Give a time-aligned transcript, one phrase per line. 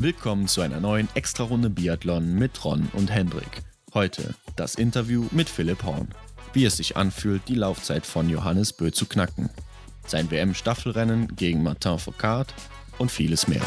[0.00, 3.62] Willkommen zu einer neuen Extra-Runde Biathlon mit Ron und Hendrik.
[3.92, 6.08] Heute das Interview mit Philipp Horn.
[6.52, 9.50] Wie es sich anfühlt, die Laufzeit von Johannes Bö zu knacken.
[10.06, 12.54] Sein WM-Staffelrennen gegen Martin Foucault
[12.98, 13.62] und vieles mehr.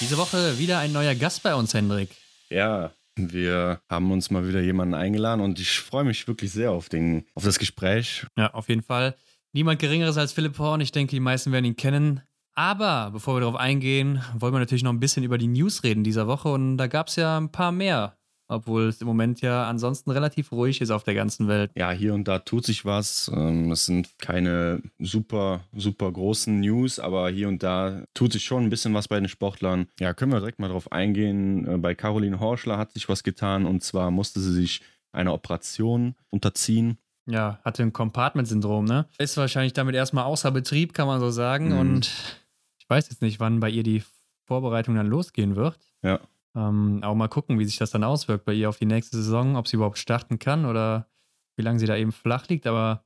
[0.00, 2.10] Diese Woche wieder ein neuer Gast bei uns, Hendrik.
[2.48, 2.92] Ja,
[3.28, 7.26] wir haben uns mal wieder jemanden eingeladen und ich freue mich wirklich sehr auf, den,
[7.34, 8.26] auf das Gespräch.
[8.36, 9.16] Ja, auf jeden Fall.
[9.52, 10.80] Niemand Geringeres als Philipp Horn.
[10.80, 12.22] Ich denke, die meisten werden ihn kennen.
[12.54, 16.04] Aber bevor wir darauf eingehen, wollen wir natürlich noch ein bisschen über die News reden
[16.04, 16.48] dieser Woche.
[16.48, 18.16] Und da gab es ja ein paar mehr
[18.50, 21.70] obwohl es im Moment ja ansonsten relativ ruhig ist auf der ganzen Welt.
[21.76, 23.30] Ja, hier und da tut sich was.
[23.34, 28.64] Ähm, es sind keine super, super großen News, aber hier und da tut sich schon
[28.64, 29.86] ein bisschen was bei den Sportlern.
[29.98, 31.66] Ja, können wir direkt mal drauf eingehen.
[31.66, 36.16] Äh, bei Caroline Horschler hat sich was getan und zwar musste sie sich einer Operation
[36.30, 36.98] unterziehen.
[37.26, 39.06] Ja, hatte ein Compartment-Syndrom, ne?
[39.18, 41.70] Ist wahrscheinlich damit erstmal außer Betrieb, kann man so sagen.
[41.70, 41.78] Mhm.
[41.78, 42.10] Und
[42.78, 44.02] ich weiß jetzt nicht, wann bei ihr die
[44.46, 45.78] Vorbereitung dann losgehen wird.
[46.02, 46.18] Ja.
[46.56, 49.56] Ähm, auch mal gucken, wie sich das dann auswirkt bei ihr auf die nächste Saison,
[49.56, 51.06] ob sie überhaupt starten kann oder
[51.56, 52.66] wie lange sie da eben flach liegt.
[52.66, 53.04] Aber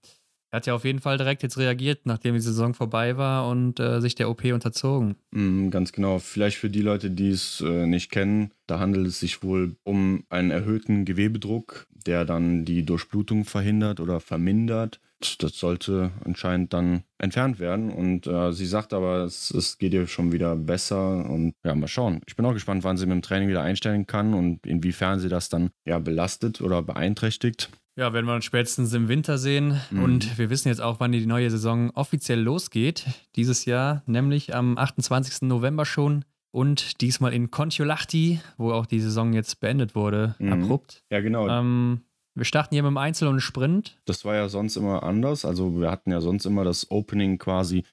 [0.51, 3.81] er hat ja auf jeden Fall direkt jetzt reagiert, nachdem die Saison vorbei war und
[3.81, 5.17] äh, sich der OP unterzogen.
[5.33, 6.21] Mm, ganz genau.
[6.21, 10.25] Vielleicht für die Leute, die es äh, nicht kennen, da handelt es sich wohl um
[10.29, 15.01] einen erhöhten Gewebedruck, der dann die Durchblutung verhindert oder vermindert
[15.39, 17.91] das sollte anscheinend dann entfernt werden.
[17.91, 21.29] Und äh, sie sagt aber, es, es, geht ihr schon wieder besser.
[21.29, 22.21] Und ja, mal schauen.
[22.27, 25.29] Ich bin auch gespannt, wann sie mit dem Training wieder einstellen kann und inwiefern sie
[25.29, 27.71] das dann ja belastet oder beeinträchtigt.
[27.97, 29.81] Ja, werden wir uns spätestens im Winter sehen.
[29.91, 30.03] Mhm.
[30.03, 33.07] Und wir wissen jetzt auch, wann die neue Saison offiziell losgeht.
[33.37, 35.43] Dieses Jahr, nämlich am 28.
[35.43, 36.25] November schon.
[36.51, 40.53] Und diesmal in Kontiolahti, wo auch die Saison jetzt beendet wurde, mhm.
[40.53, 41.03] abrupt.
[41.11, 41.49] Ja, genau.
[41.49, 42.03] Ähm,
[42.35, 43.99] wir starten hier mit dem Einzel und Sprint.
[44.07, 45.45] Das war ja sonst immer anders.
[45.45, 47.85] Also wir hatten ja sonst immer das Opening quasi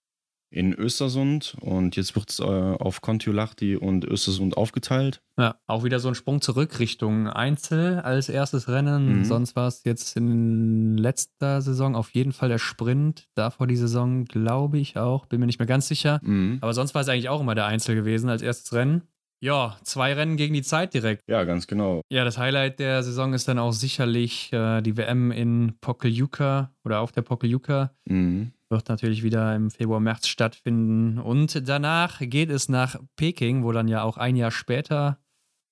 [0.54, 5.22] in Östersund und jetzt wird es äh, auf Kontiolahti und Östersund aufgeteilt.
[5.38, 9.20] Ja, auch wieder so ein Sprung zurück Richtung Einzel als erstes Rennen.
[9.20, 9.26] Mhm.
[9.26, 13.30] Sonst war es jetzt in letzter Saison auf jeden Fall der Sprint.
[13.34, 16.20] Davor die Saison glaube ich auch, bin mir nicht mehr ganz sicher.
[16.22, 16.58] Mhm.
[16.60, 19.04] Aber sonst war es eigentlich auch immer der Einzel gewesen als erstes Rennen.
[19.44, 21.24] Ja, zwei Rennen gegen die Zeit direkt.
[21.28, 22.02] Ja, ganz genau.
[22.10, 27.00] Ja, das Highlight der Saison ist dann auch sicherlich äh, die WM in Pokljuka oder
[27.00, 27.92] auf der Pokljuka.
[28.06, 28.54] Mhm.
[28.70, 31.18] Wird natürlich wieder im Februar, März stattfinden.
[31.18, 35.18] Und danach geht es nach Peking, wo dann ja auch ein Jahr später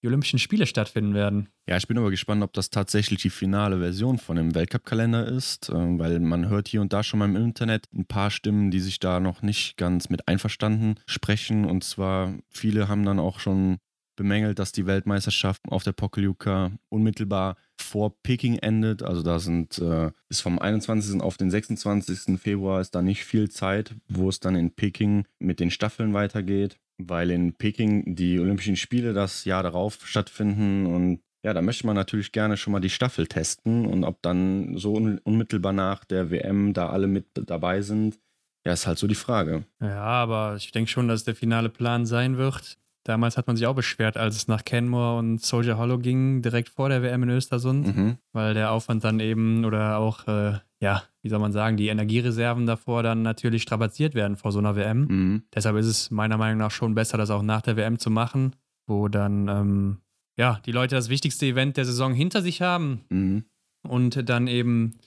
[0.01, 1.49] die Olympischen Spiele stattfinden werden.
[1.67, 5.69] Ja, ich bin aber gespannt, ob das tatsächlich die finale Version von dem Weltcup-Kalender ist,
[5.69, 8.79] äh, weil man hört hier und da schon mal im Internet ein paar Stimmen, die
[8.79, 11.65] sich da noch nicht ganz mit einverstanden sprechen.
[11.65, 13.77] Und zwar viele haben dann auch schon
[14.19, 19.01] bemängelt, dass die Weltmeisterschaft auf der Pokljuka unmittelbar vor Peking endet.
[19.01, 21.21] Also da sind äh, ist vom 21.
[21.21, 22.39] auf den 26.
[22.39, 26.77] Februar ist da nicht viel Zeit, wo es dann in Peking mit den Staffeln weitergeht
[27.01, 31.95] weil in Peking die Olympischen Spiele das Jahr darauf stattfinden und ja, da möchte man
[31.95, 36.31] natürlich gerne schon mal die Staffel testen und ob dann so un unmittelbar nach der
[36.31, 38.19] WM da alle mit dabei sind,
[38.65, 39.63] ja, ist halt so die Frage.
[39.79, 42.77] Ja, aber ich denke schon, dass der finale Plan sein wird.
[43.09, 46.69] Damals hat man sich auch beschwert, als es nach Kenmore und Soldier Hollow ging, direkt
[46.69, 48.17] vor der WM in Östersund, mhm.
[48.33, 52.67] weil der Aufwand dann eben oder auch äh, ja, wie soll man sagen, die Energiereserven
[52.67, 55.07] davor dann natürlich strapaziert werden vor so einer WM.
[55.09, 55.43] Mhm.
[55.53, 58.55] Deshalb ist es meiner Meinung nach schon besser, das auch nach der WM zu machen,
[58.87, 59.97] wo dann ähm,
[60.37, 63.43] ja die Leute das wichtigste Event der Saison hinter sich haben mhm.
[63.87, 64.99] und dann eben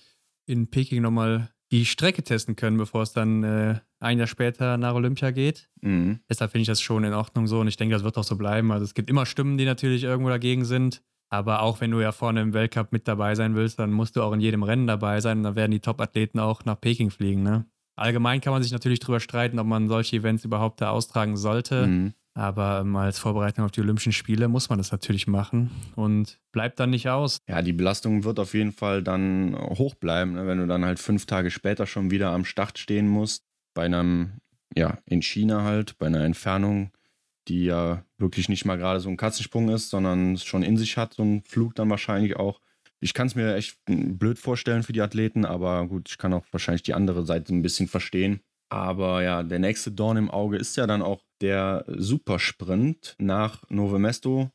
[0.47, 4.95] in Peking nochmal die Strecke testen können, bevor es dann äh, ein Jahr später nach
[4.95, 5.69] Olympia geht.
[5.81, 6.21] Mhm.
[6.29, 8.37] Deshalb finde ich das schon in Ordnung so und ich denke, das wird auch so
[8.37, 8.73] bleiben.
[8.73, 11.03] Also es gibt immer Stimmen, die natürlich irgendwo dagegen sind.
[11.31, 14.23] Aber auch wenn du ja vorne im Weltcup mit dabei sein willst, dann musst du
[14.23, 17.43] auch in jedem Rennen dabei sein und dann werden die Top-Athleten auch nach Peking fliegen.
[17.43, 17.65] Ne?
[17.97, 21.87] Allgemein kann man sich natürlich darüber streiten, ob man solche Events überhaupt da austragen sollte.
[21.87, 22.13] Mhm.
[22.35, 26.81] Aber ähm, als Vorbereitung auf die Olympischen Spiele muss man das natürlich machen und bleibt
[26.81, 27.39] dann nicht aus.
[27.47, 30.47] Ja, die Belastung wird auf jeden Fall dann hoch bleiben, ne?
[30.47, 33.45] wenn du dann halt fünf Tage später schon wieder am Start stehen musst.
[33.75, 34.41] Bei einem,
[34.77, 36.93] ja, in China halt, bei einer Entfernung
[37.49, 40.97] die ja wirklich nicht mal gerade so ein Katzensprung ist, sondern es schon in sich
[40.97, 42.61] hat, so ein Flug dann wahrscheinlich auch.
[43.01, 46.45] Ich kann es mir echt blöd vorstellen für die Athleten, aber gut, ich kann auch
[46.53, 48.41] wahrscheinlich die andere Seite ein bisschen verstehen.
[48.69, 53.17] Aber ja, der nächste Dorn im Auge ist ja dann auch der Supersprint.
[53.19, 54.51] Nach Novo Mesto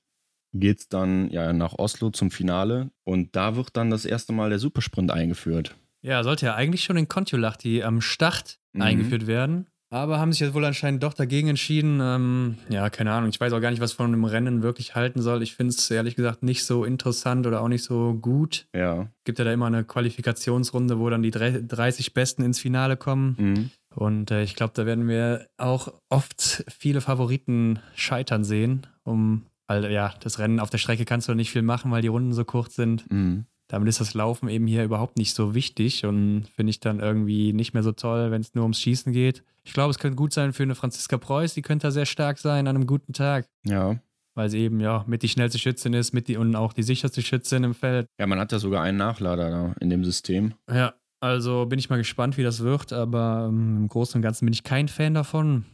[0.53, 4.49] geht es dann ja nach Oslo zum Finale und da wird dann das erste Mal
[4.49, 5.75] der Supersprint eingeführt.
[6.07, 8.81] Ja, sollte ja eigentlich schon in Kontiolahti am Start mhm.
[8.81, 9.67] eingeführt werden.
[9.89, 11.99] Aber haben sich jetzt wohl anscheinend doch dagegen entschieden.
[12.01, 13.29] Ähm, ja, keine Ahnung.
[13.29, 15.41] Ich weiß auch gar nicht, was von dem Rennen wirklich halten soll.
[15.41, 18.67] Ich finde es ehrlich gesagt nicht so interessant oder auch nicht so gut.
[18.75, 19.07] Ja.
[19.23, 23.35] Gibt ja da immer eine Qualifikationsrunde, wo dann die 30 Besten ins Finale kommen.
[23.37, 23.69] Mhm.
[23.95, 29.89] Und äh, ich glaube, da werden wir auch oft viele Favoriten scheitern sehen, um, weil
[29.89, 32.43] ja, das Rennen auf der Strecke kannst du nicht viel machen, weil die Runden so
[32.43, 33.09] kurz sind.
[33.09, 36.99] Mhm damit ist das Laufen eben hier überhaupt nicht so wichtig und finde ich dann
[36.99, 39.43] irgendwie nicht mehr so toll, wenn es nur ums Schießen geht.
[39.63, 42.37] Ich glaube, es könnte gut sein für eine Franziska Preuß, die könnte da sehr stark
[42.37, 43.47] sein an einem guten Tag.
[43.65, 43.99] Ja.
[44.35, 47.21] Weil sie eben ja mit die schnellste Schützin ist mit die, und auch die sicherste
[47.21, 48.07] Schützin im Feld.
[48.19, 50.53] Ja, man hat ja sogar einen Nachlader da in dem System.
[50.71, 54.45] Ja, also bin ich mal gespannt, wie das wird, aber ähm, im Großen und Ganzen
[54.45, 55.65] bin ich kein Fan davon.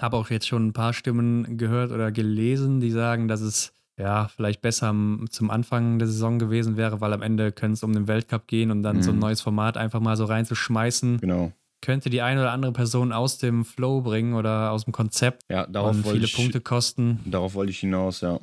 [0.00, 4.28] Habe auch jetzt schon ein paar Stimmen gehört oder gelesen, die sagen, dass es ja,
[4.28, 4.94] vielleicht besser
[5.30, 8.70] zum Anfang der Saison gewesen wäre, weil am Ende könnte es um den Weltcup gehen
[8.70, 9.02] und dann mhm.
[9.02, 9.20] so ein mhm.
[9.20, 11.18] neues Format einfach mal so reinzuschmeißen.
[11.18, 11.52] Genau.
[11.82, 15.66] Könnte die eine oder andere Person aus dem Flow bringen oder aus dem Konzept ja,
[15.66, 17.20] darauf und viele ich, Punkte kosten.
[17.24, 18.38] Darauf wollte ich hinaus, ja.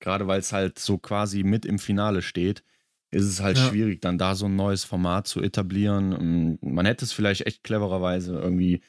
[0.00, 2.64] Gerade weil es halt so quasi mit im Finale steht,
[3.10, 3.68] ist es halt ja.
[3.68, 6.58] schwierig, dann da so ein neues Format zu etablieren.
[6.60, 8.82] Man hätte es vielleicht echt clevererweise irgendwie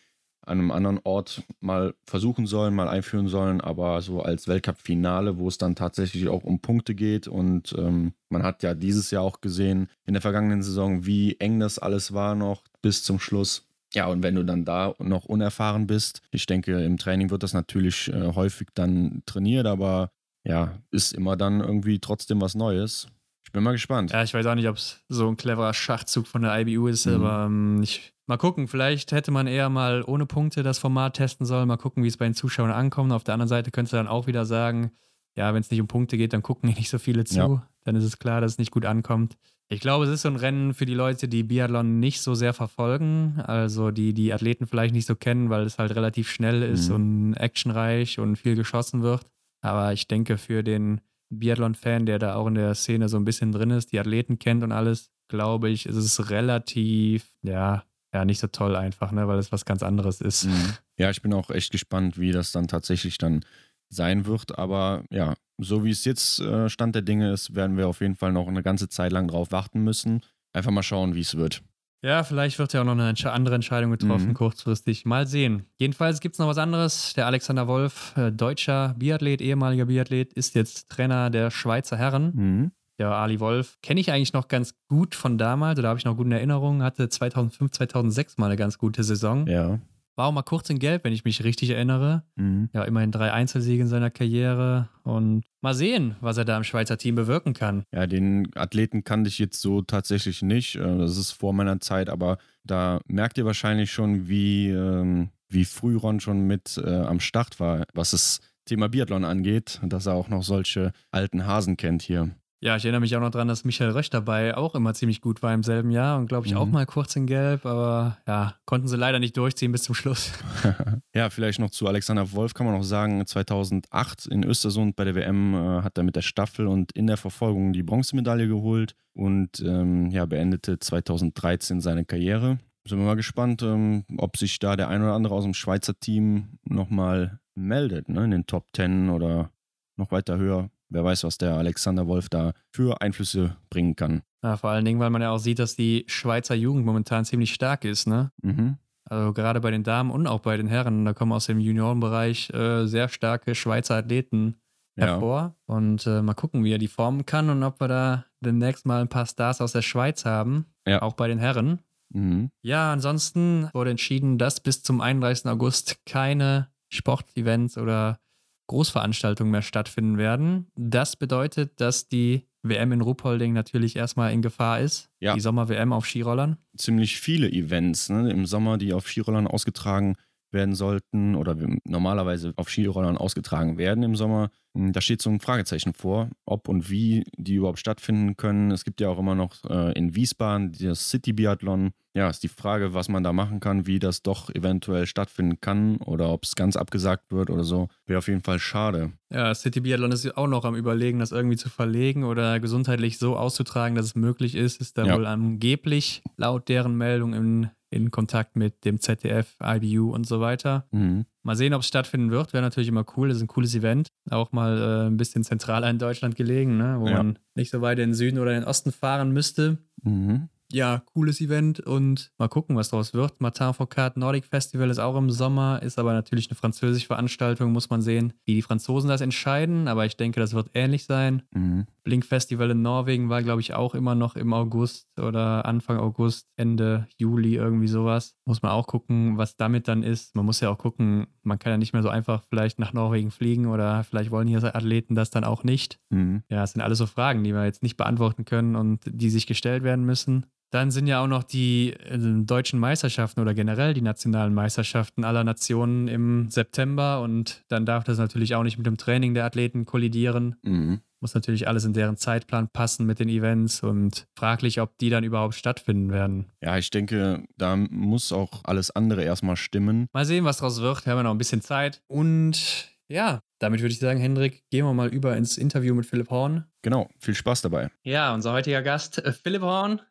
[0.45, 5.47] an einem anderen Ort mal versuchen sollen, mal einführen sollen, aber so als Weltcup-Finale, wo
[5.47, 9.41] es dann tatsächlich auch um Punkte geht und ähm, man hat ja dieses Jahr auch
[9.41, 13.65] gesehen in der vergangenen Saison, wie eng das alles war noch bis zum Schluss.
[13.93, 17.53] Ja, und wenn du dann da noch unerfahren bist, ich denke, im Training wird das
[17.53, 20.11] natürlich äh, häufig dann trainiert, aber
[20.43, 23.07] ja, ist immer dann irgendwie trotzdem was Neues.
[23.55, 24.11] Ich bin mal gespannt.
[24.11, 27.05] Ja, ich weiß auch nicht, ob es so ein cleverer Schachzug von der IBU ist,
[27.05, 27.13] mhm.
[27.13, 31.45] aber ähm, ich Mal gucken, vielleicht hätte man eher mal ohne Punkte das Format testen
[31.45, 31.69] sollen.
[31.69, 33.13] Mal gucken, wie es bei den Zuschauern ankommt.
[33.13, 34.91] Auf der anderen Seite könntest du dann auch wieder sagen,
[35.37, 37.37] ja, wenn es nicht um Punkte geht, dann gucken nicht so viele zu.
[37.37, 37.67] Ja.
[37.85, 39.37] Dann ist es klar, dass es nicht gut ankommt.
[39.69, 42.53] Ich glaube, es ist so ein Rennen für die Leute, die Biathlon nicht so sehr
[42.53, 46.89] verfolgen, also die die Athleten vielleicht nicht so kennen, weil es halt relativ schnell ist
[46.89, 46.95] mhm.
[46.95, 49.25] und actionreich und viel geschossen wird.
[49.61, 50.99] Aber ich denke, für den
[51.29, 54.63] Biathlon-Fan, der da auch in der Szene so ein bisschen drin ist, die Athleten kennt
[54.63, 57.83] und alles, glaube ich, ist es relativ, ja,
[58.13, 60.45] ja nicht so toll einfach, ne, weil es was ganz anderes ist.
[60.45, 60.73] Mhm.
[60.97, 63.43] Ja, ich bin auch echt gespannt, wie das dann tatsächlich dann
[63.89, 64.57] sein wird.
[64.57, 68.15] Aber ja, so wie es jetzt äh, Stand der Dinge ist, werden wir auf jeden
[68.15, 70.21] Fall noch eine ganze Zeit lang drauf warten müssen.
[70.53, 71.61] Einfach mal schauen, wie es wird.
[72.05, 74.33] Ja, vielleicht wird ja auch noch eine andere Entscheidung getroffen, mhm.
[74.35, 75.05] kurzfristig.
[75.05, 75.65] Mal sehen.
[75.79, 77.13] Jedenfalls gibt es noch was anderes.
[77.15, 82.31] Der Alexander Wolf, äh, deutscher Biathlet, ehemaliger Biathlet, ist jetzt Trainer der Schweizer Herren.
[82.35, 82.71] Mhm.
[82.99, 86.15] Ja, Ali Wolf kenne ich eigentlich noch ganz gut von damals, oder habe ich noch
[86.15, 89.47] gute Erinnerungen, hatte 2005, 2006 mal eine ganz gute Saison.
[89.47, 89.79] Ja.
[90.15, 92.23] War auch mal kurz in Gelb, wenn ich mich richtig erinnere.
[92.35, 92.69] Mhm.
[92.73, 94.89] Ja, immerhin drei Einzelsiege in seiner Karriere.
[95.03, 97.83] Und mal sehen, was er da im Schweizer Team bewirken kann.
[97.91, 100.75] Ja, den Athleten kannte ich jetzt so tatsächlich nicht.
[100.75, 105.65] Äh, das ist vor meiner Zeit, aber da merkt ihr wahrscheinlich schon, wie, ähm, wie
[105.65, 110.13] früh Ron schon mit äh, am Start war, was das Thema Biathlon angeht, dass er
[110.13, 112.31] auch noch solche alten Hasen kennt hier.
[112.65, 115.43] Ja, ich erinnere mich auch noch daran, dass Michael Rösch dabei auch immer ziemlich gut
[115.43, 116.57] war im selben Jahr und glaube ich mhm.
[116.57, 120.31] auch mal kurz in Gelb, aber ja, konnten sie leider nicht durchziehen bis zum Schluss.
[121.13, 125.13] ja, vielleicht noch zu Alexander Wolf kann man noch sagen, 2008 in Östersund bei der
[125.13, 129.59] WM äh, hat er mit der Staffel und in der Verfolgung die Bronzemedaille geholt und
[129.59, 132.57] ähm, ja, beendete 2013 seine Karriere.
[132.87, 135.99] Sind wir mal gespannt, ähm, ob sich da der ein oder andere aus dem Schweizer
[135.99, 139.51] Team nochmal meldet, ne, in den Top 10 oder
[139.97, 144.21] noch weiter höher wer weiß, was der Alexander Wolf da für Einflüsse bringen kann.
[144.43, 147.53] Ja, vor allen Dingen, weil man ja auch sieht, dass die Schweizer Jugend momentan ziemlich
[147.53, 148.31] stark ist, ne?
[148.41, 148.77] Mhm.
[149.07, 152.49] Also gerade bei den Damen und auch bei den Herren, da kommen aus dem Juniorenbereich
[152.51, 154.55] äh, sehr starke Schweizer Athleten
[154.95, 155.55] hervor.
[155.67, 155.75] Ja.
[155.75, 159.01] Und äh, mal gucken, wie er die formen kann und ob wir da demnächst mal
[159.01, 160.65] ein paar Stars aus der Schweiz haben.
[160.87, 161.01] Ja.
[161.01, 161.79] Auch bei den Herren.
[162.09, 162.49] Mhm.
[162.61, 165.47] Ja, ansonsten wurde entschieden, dass bis zum 31.
[165.47, 168.19] August keine Sportevents oder
[168.67, 170.67] Großveranstaltungen mehr stattfinden werden.
[170.75, 175.09] Das bedeutet, dass die WM in Ruppolding natürlich erstmal in Gefahr ist.
[175.19, 175.33] Ja.
[175.35, 176.57] Die Sommer-WM auf Skirollern.
[176.75, 180.15] Ziemlich viele Events ne, im Sommer, die auf Skirollern ausgetragen
[180.55, 184.49] werden sollten oder normalerweise auf Skirollern ausgetragen werden im Sommer.
[184.75, 188.71] Hm, da steht so ein Fragezeichen vor, ob und wie die überhaupt stattfinden können.
[188.71, 191.91] Es gibt ja auch immer noch äh, in Wiesbaden das City Biathlon.
[192.15, 195.97] Ja, ist die Frage, was man da machen kann, wie das doch eventuell stattfinden kann
[195.97, 197.89] oder ob es ganz abgesagt wird oder so.
[198.05, 199.11] Wäre auf jeden Fall schade.
[199.29, 203.35] Ja, City Biathlon ist auch noch am Überlegen, das irgendwie zu verlegen oder gesundheitlich so
[203.35, 204.79] auszutragen, dass es möglich ist.
[204.79, 205.15] Ist da ja.
[205.15, 210.87] wohl angeblich laut deren Meldung in in Kontakt mit dem ZDF, IBU und so weiter.
[210.91, 211.25] Mhm.
[211.43, 212.53] Mal sehen, ob es stattfinden wird.
[212.53, 213.29] Wäre natürlich immer cool.
[213.29, 214.09] Das ist ein cooles Event.
[214.29, 216.97] Auch mal äh, ein bisschen zentraler in Deutschland gelegen, ne?
[216.99, 217.17] wo ja.
[217.17, 219.77] man nicht so weit in den Süden oder in den Osten fahren müsste.
[220.03, 220.49] Mhm.
[220.75, 223.39] Ja, cooles Event und mal gucken, was daraus wird.
[223.39, 227.89] Martin Foucault Nordic Festival ist auch im Sommer, ist aber natürlich eine französische Veranstaltung, muss
[227.89, 231.43] man sehen, wie die Franzosen das entscheiden, aber ich denke, das wird ähnlich sein.
[231.53, 231.85] Mhm.
[232.03, 236.49] Blink Festival in Norwegen war, glaube ich, auch immer noch im August oder Anfang August,
[236.57, 238.35] Ende Juli, irgendwie sowas.
[238.45, 240.35] Muss man auch gucken, was damit dann ist.
[240.35, 243.31] Man muss ja auch gucken, man kann ja nicht mehr so einfach vielleicht nach Norwegen
[243.31, 245.99] fliegen oder vielleicht wollen hier Athleten das dann auch nicht.
[246.09, 246.43] Mhm.
[246.49, 249.47] Ja, es sind alles so Fragen, die wir jetzt nicht beantworten können und die sich
[249.47, 250.45] gestellt werden müssen.
[250.71, 255.43] Dann sind ja auch noch die äh, deutschen Meisterschaften oder generell die nationalen Meisterschaften aller
[255.43, 259.85] Nationen im September und dann darf das natürlich auch nicht mit dem Training der Athleten
[259.85, 260.55] kollidieren.
[260.63, 261.01] Mhm.
[261.21, 265.23] Muss natürlich alles in deren Zeitplan passen mit den Events und fraglich, ob die dann
[265.23, 266.51] überhaupt stattfinden werden.
[266.61, 270.07] Ja, ich denke, da muss auch alles andere erstmal stimmen.
[270.13, 271.05] Mal sehen, was daraus wird.
[271.05, 272.03] Wir haben ja noch ein bisschen Zeit.
[272.07, 276.29] Und ja, damit würde ich sagen, Hendrik, gehen wir mal über ins Interview mit Philipp
[276.29, 276.65] Horn.
[276.81, 277.89] Genau, viel Spaß dabei.
[278.03, 280.01] Ja, unser heutiger Gast, äh, Philipp Horn,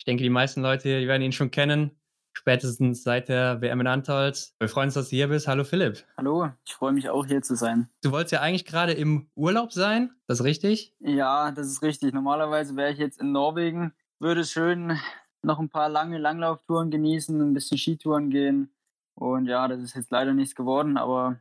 [0.00, 1.90] ich denke, die meisten Leute die werden ihn schon kennen,
[2.32, 4.54] spätestens seit der WM in Antolz.
[4.58, 5.46] Wir freuen uns, dass du hier bist.
[5.46, 6.02] Hallo Philipp.
[6.16, 7.90] Hallo, ich freue mich auch hier zu sein.
[8.02, 10.94] Du wolltest ja eigentlich gerade im Urlaub sein, das ist richtig?
[11.00, 12.14] Ja, das ist richtig.
[12.14, 14.98] Normalerweise wäre ich jetzt in Norwegen, würde schön
[15.42, 18.70] noch ein paar lange Langlauftouren genießen, ein bisschen Skitouren gehen.
[19.16, 21.40] Und ja, das ist jetzt leider nichts geworden, aber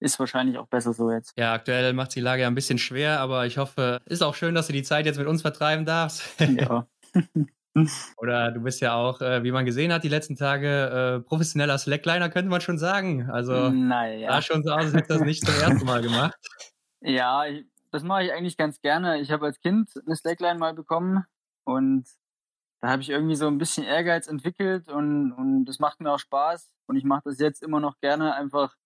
[0.00, 1.34] ist wahrscheinlich auch besser so jetzt.
[1.36, 4.54] Ja, aktuell macht die Lage ja ein bisschen schwer, aber ich hoffe, ist auch schön,
[4.54, 6.22] dass du die Zeit jetzt mit uns vertreiben darfst.
[6.40, 6.86] Ja.
[8.18, 11.78] Oder du bist ja auch, äh, wie man gesehen hat, die letzten Tage äh, professioneller
[11.78, 13.30] Slackliner, könnte man schon sagen.
[13.30, 14.30] Also naja.
[14.30, 16.34] sah schon so aus, als hättest du das nicht zum ersten Mal gemacht.
[17.04, 19.20] Ja, ich, das mache ich eigentlich ganz gerne.
[19.20, 21.24] Ich habe als Kind eine Slackline mal bekommen
[21.64, 22.06] und
[22.80, 26.18] da habe ich irgendwie so ein bisschen Ehrgeiz entwickelt und, und das macht mir auch
[26.20, 26.72] Spaß.
[26.86, 28.76] Und ich mache das jetzt immer noch gerne, einfach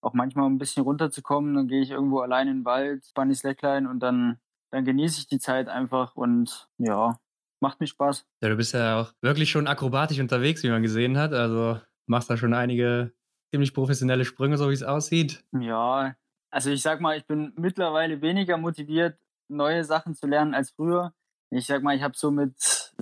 [0.00, 1.54] auch manchmal ein bisschen runterzukommen.
[1.54, 5.20] Dann gehe ich irgendwo allein in den Wald, spanne die Slackline und dann, dann genieße
[5.20, 7.18] ich die Zeit einfach und ja,
[7.60, 8.26] macht mir Spaß.
[8.42, 11.32] Ja, du bist ja auch wirklich schon akrobatisch unterwegs, wie man gesehen hat.
[11.32, 13.12] Also machst da schon einige
[13.50, 15.44] ziemlich professionelle Sprünge, so wie es aussieht.
[15.52, 16.14] Ja,
[16.50, 21.12] also ich sag mal, ich bin mittlerweile weniger motiviert, neue Sachen zu lernen als früher.
[21.50, 22.92] Ich sag mal, ich habe so mit,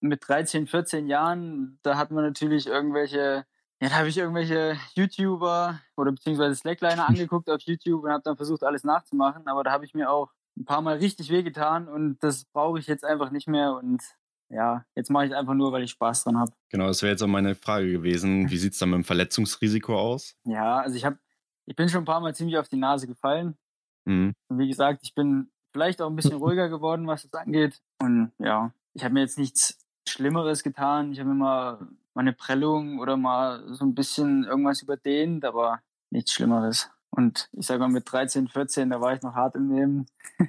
[0.00, 3.44] mit 13, 14 Jahren, da hat man natürlich irgendwelche,
[3.80, 8.36] ja, da habe ich irgendwelche YouTuber oder beziehungsweise Slackliner angeguckt auf YouTube und habe dann
[8.36, 9.46] versucht, alles nachzumachen.
[9.48, 12.86] Aber da habe ich mir auch ein paar Mal richtig wehgetan und das brauche ich
[12.86, 14.02] jetzt einfach nicht mehr und
[14.50, 16.52] ja, jetzt mache ich es einfach nur, weil ich Spaß dran habe.
[16.70, 18.50] Genau, das wäre jetzt auch meine Frage gewesen.
[18.50, 20.36] Wie sieht es dann mit dem Verletzungsrisiko aus?
[20.44, 21.18] Ja, also ich habe,
[21.66, 23.56] ich bin schon ein paar Mal ziemlich auf die Nase gefallen.
[24.04, 24.34] Mhm.
[24.48, 27.80] Und wie gesagt, ich bin vielleicht auch ein bisschen ruhiger geworden, was das angeht.
[28.00, 31.12] Und ja, ich habe mir jetzt nichts Schlimmeres getan.
[31.12, 31.78] Ich habe immer
[32.12, 36.90] mal eine Prellung oder mal so ein bisschen irgendwas überdehnt, aber nichts Schlimmeres.
[37.10, 40.06] Und ich sage mal, mit 13, 14, da war ich noch hart im Leben.
[40.38, 40.46] Da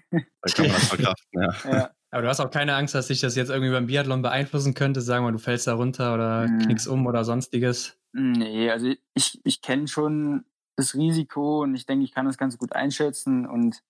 [0.54, 1.54] kann man das verkraften, ja.
[1.72, 1.92] ja.
[2.12, 5.02] Aber du hast auch keine Angst, dass sich das jetzt irgendwie beim Biathlon beeinflussen könnte?
[5.02, 6.60] Sagen wir, du fällst da runter oder hm.
[6.60, 7.98] knickst um oder sonstiges?
[8.14, 10.44] Nee, also ich, ich kenne schon
[10.76, 13.48] das Risiko und ich denke, ich kann das ganz gut einschätzen.
[13.48, 13.82] Und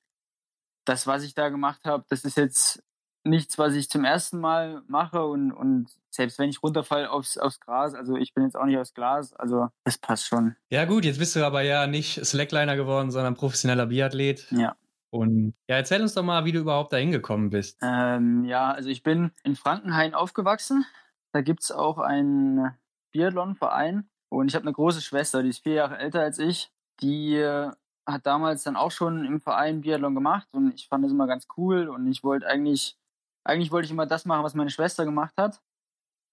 [0.85, 2.83] das, was ich da gemacht habe, das ist jetzt
[3.23, 7.59] nichts, was ich zum ersten Mal mache und, und selbst wenn ich runterfalle aufs, aufs
[7.59, 10.55] Gras, also ich bin jetzt auch nicht aus Glas, also das passt schon.
[10.69, 14.47] Ja gut, jetzt bist du aber ja nicht Slackliner geworden, sondern professioneller Biathlet.
[14.51, 14.75] Ja.
[15.11, 17.77] Und ja, erzähl uns doch mal, wie du überhaupt da hingekommen bist.
[17.81, 20.85] Ähm, ja, also ich bin in Frankenhain aufgewachsen.
[21.33, 22.71] Da gibt es auch einen
[23.11, 26.71] Biathlon-Verein und ich habe eine große Schwester, die ist vier Jahre älter als ich.
[27.01, 27.71] Die äh,
[28.05, 31.47] hat damals dann auch schon im Verein Biathlon gemacht und ich fand das immer ganz
[31.57, 32.97] cool und ich wollte eigentlich
[33.43, 35.62] eigentlich wollte ich immer das machen, was meine Schwester gemacht hat.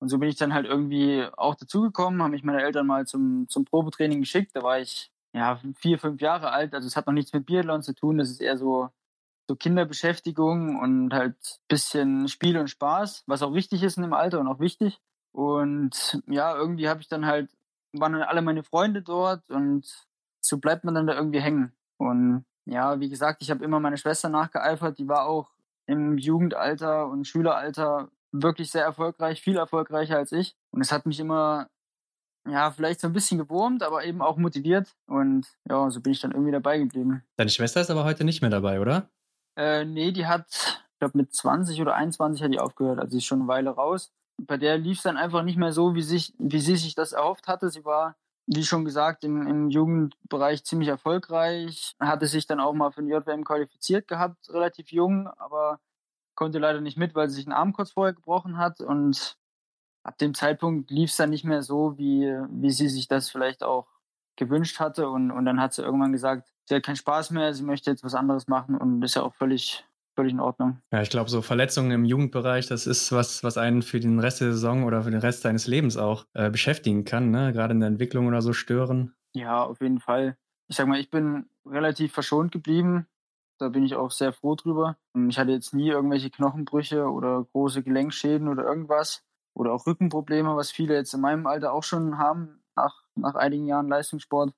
[0.01, 3.49] Und so bin ich dann halt irgendwie auch dazugekommen, habe mich meine Eltern mal zum,
[3.49, 4.53] zum Probetraining geschickt.
[4.55, 6.75] Da war ich ja vier, fünf Jahre alt.
[6.75, 8.19] Also es hat noch nichts mit Biathlon zu tun.
[8.19, 8.91] Das ist eher so,
[9.49, 11.37] so Kinderbeschäftigung und halt
[11.69, 15.01] bisschen Spiel und Spaß, was auch wichtig ist in dem Alter und auch wichtig.
[15.33, 17.51] Und ja, irgendwie habe ich dann halt,
[17.93, 20.07] waren dann alle meine Freunde dort und
[20.41, 21.73] so bleibt man dann da irgendwie hängen.
[21.97, 24.99] Und ja, wie gesagt, ich habe immer meine Schwester nachgeeifert.
[24.99, 25.51] Die war auch
[25.89, 30.55] im Jugendalter und Schüleralter wirklich sehr erfolgreich, viel erfolgreicher als ich.
[30.71, 31.69] Und es hat mich immer,
[32.47, 34.95] ja, vielleicht so ein bisschen gewurmt, aber eben auch motiviert.
[35.07, 37.25] Und ja, so bin ich dann irgendwie dabei geblieben.
[37.37, 39.09] Deine Schwester ist aber heute nicht mehr dabei, oder?
[39.57, 40.47] Äh, nee, die hat,
[40.93, 42.99] ich glaube, mit 20 oder 21 hat die aufgehört.
[42.99, 44.13] Also sie ist schon eine Weile raus.
[44.43, 47.13] Bei der lief es dann einfach nicht mehr so, wie, sich, wie sie sich das
[47.13, 47.71] erhofft hatte.
[47.71, 48.15] Sie war
[48.49, 51.95] wie schon gesagt, im, im Jugendbereich ziemlich erfolgreich.
[52.01, 55.81] Hatte sich dann auch mal für den JWM qualifiziert gehabt, relativ jung, aber
[56.35, 58.81] konnte leider nicht mit, weil sie sich einen Arm kurz vorher gebrochen hat.
[58.81, 59.37] Und
[60.03, 63.63] ab dem Zeitpunkt lief es dann nicht mehr so, wie, wie sie sich das vielleicht
[63.63, 63.87] auch
[64.37, 65.11] gewünscht hatte.
[65.11, 68.05] Und, und dann hat sie irgendwann gesagt, sie hat keinen Spaß mehr, sie möchte jetzt
[68.05, 69.85] was anderes machen und ist ja auch völlig,
[70.19, 70.83] völlig in Ordnung.
[70.93, 74.41] Ja, ich glaube, so Verletzungen im Jugendbereich, das ist was, was einen für den Rest
[74.41, 77.53] der Saison oder für den Rest seines Lebens auch äh, beschäftigen kann, ne?
[77.53, 79.15] gerade in der Entwicklung oder so stören.
[79.33, 80.37] Ja, auf jeden Fall.
[80.67, 83.07] Ich sag mal, ich bin relativ verschont geblieben.
[83.61, 84.97] Da bin ich auch sehr froh drüber.
[85.29, 89.25] Ich hatte jetzt nie irgendwelche Knochenbrüche oder große Gelenkschäden oder irgendwas.
[89.55, 93.67] Oder auch Rückenprobleme, was viele jetzt in meinem Alter auch schon haben, nach, nach einigen
[93.67, 94.53] Jahren Leistungssport.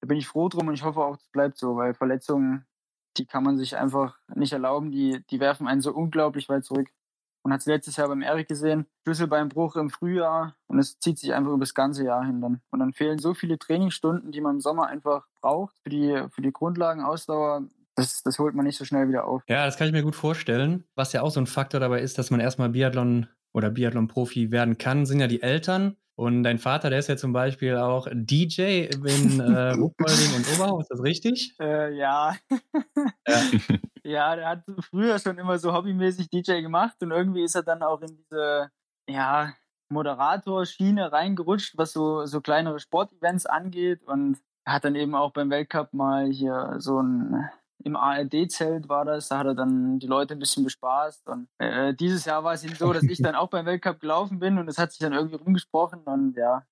[0.00, 2.66] Da bin ich froh drum und ich hoffe auch, es bleibt so, weil Verletzungen,
[3.16, 4.90] die kann man sich einfach nicht erlauben.
[4.90, 6.88] Die, die werfen einen so unglaublich weit zurück.
[7.44, 11.34] Und hat es letztes Jahr beim Erik gesehen, Schlüsselbeinbruch im Frühjahr und es zieht sich
[11.34, 12.60] einfach über das ganze Jahr hin dann.
[12.70, 16.40] Und dann fehlen so viele Trainingsstunden, die man im Sommer einfach braucht für die, für
[16.40, 17.64] die Grundlagenausdauer.
[17.96, 19.42] Das, das holt man nicht so schnell wieder auf.
[19.48, 20.84] Ja, das kann ich mir gut vorstellen.
[20.94, 24.78] Was ja auch so ein Faktor dabei ist, dass man erstmal Biathlon oder Biathlon-Profi werden
[24.78, 25.96] kann, sind ja die Eltern.
[26.22, 30.78] Und dein Vater, der ist ja zum Beispiel auch DJ in äh, Ruhpolding und Oberhau,
[30.78, 31.56] ist das richtig?
[31.60, 32.36] Äh, ja.
[33.26, 33.42] ja.
[34.04, 37.82] ja, der hat früher schon immer so hobbymäßig DJ gemacht und irgendwie ist er dann
[37.82, 38.70] auch in diese,
[39.08, 39.52] ja,
[39.88, 45.92] Moderator-Schiene reingerutscht, was so, so kleinere Sportevents angeht und hat dann eben auch beim Weltcup
[45.92, 47.50] mal hier so ein
[47.84, 51.28] im ARD-Zelt war das, da hat er dann die Leute ein bisschen bespaßt.
[51.28, 54.38] Und äh, dieses Jahr war es ihm so, dass ich dann auch beim Weltcup gelaufen
[54.38, 56.64] bin und es hat sich dann irgendwie rumgesprochen und ja.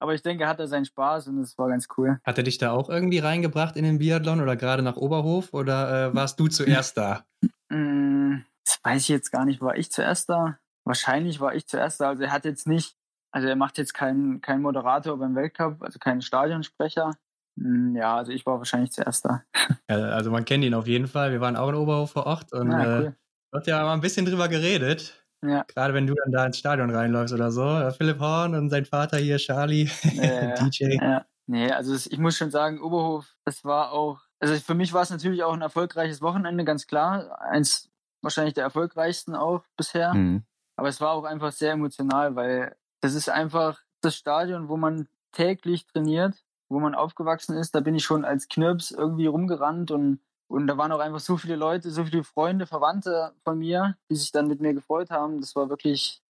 [0.00, 2.20] Aber ich denke, hat er seinen Spaß und es war ganz cool.
[2.24, 6.08] Hat er dich da auch irgendwie reingebracht in den Biathlon oder gerade nach Oberhof oder
[6.08, 7.24] äh, warst du zuerst da?
[7.70, 9.60] Mm, das weiß ich jetzt gar nicht.
[9.60, 10.58] War ich zuerst da?
[10.84, 12.08] Wahrscheinlich war ich zuerst da.
[12.08, 12.96] Also er hat jetzt nicht,
[13.30, 17.12] also er macht jetzt keinen kein Moderator beim Weltcup, also keinen Stadionsprecher.
[17.56, 19.42] Hm, ja, also ich war wahrscheinlich zuerst da.
[19.88, 21.32] Ja, also man kennt ihn auf jeden Fall.
[21.32, 23.06] Wir waren auch in Oberhof vor Ort und ja, ah, cool.
[23.06, 25.24] äh, wird ja mal ein bisschen drüber geredet.
[25.42, 25.64] Ja.
[25.68, 27.90] Gerade wenn du dann da ins Stadion reinläufst oder so.
[27.96, 30.96] Philipp Horn und sein Vater hier, Charlie, äh, DJ.
[31.00, 31.26] Ja.
[31.46, 35.10] Nee, also ich muss schon sagen, Oberhof, das war auch, also für mich war es
[35.10, 37.38] natürlich auch ein erfolgreiches Wochenende, ganz klar.
[37.42, 37.90] Eins
[38.22, 40.14] wahrscheinlich der erfolgreichsten auch bisher.
[40.14, 40.44] Mhm.
[40.76, 45.08] Aber es war auch einfach sehr emotional, weil das ist einfach das Stadion, wo man
[45.32, 50.20] täglich trainiert wo man aufgewachsen ist, da bin ich schon als Knirps irgendwie rumgerannt und,
[50.48, 54.16] und da waren auch einfach so viele Leute, so viele Freunde, Verwandte von mir, die
[54.16, 55.40] sich dann mit mir gefreut haben.
[55.40, 56.22] Das war wirklich,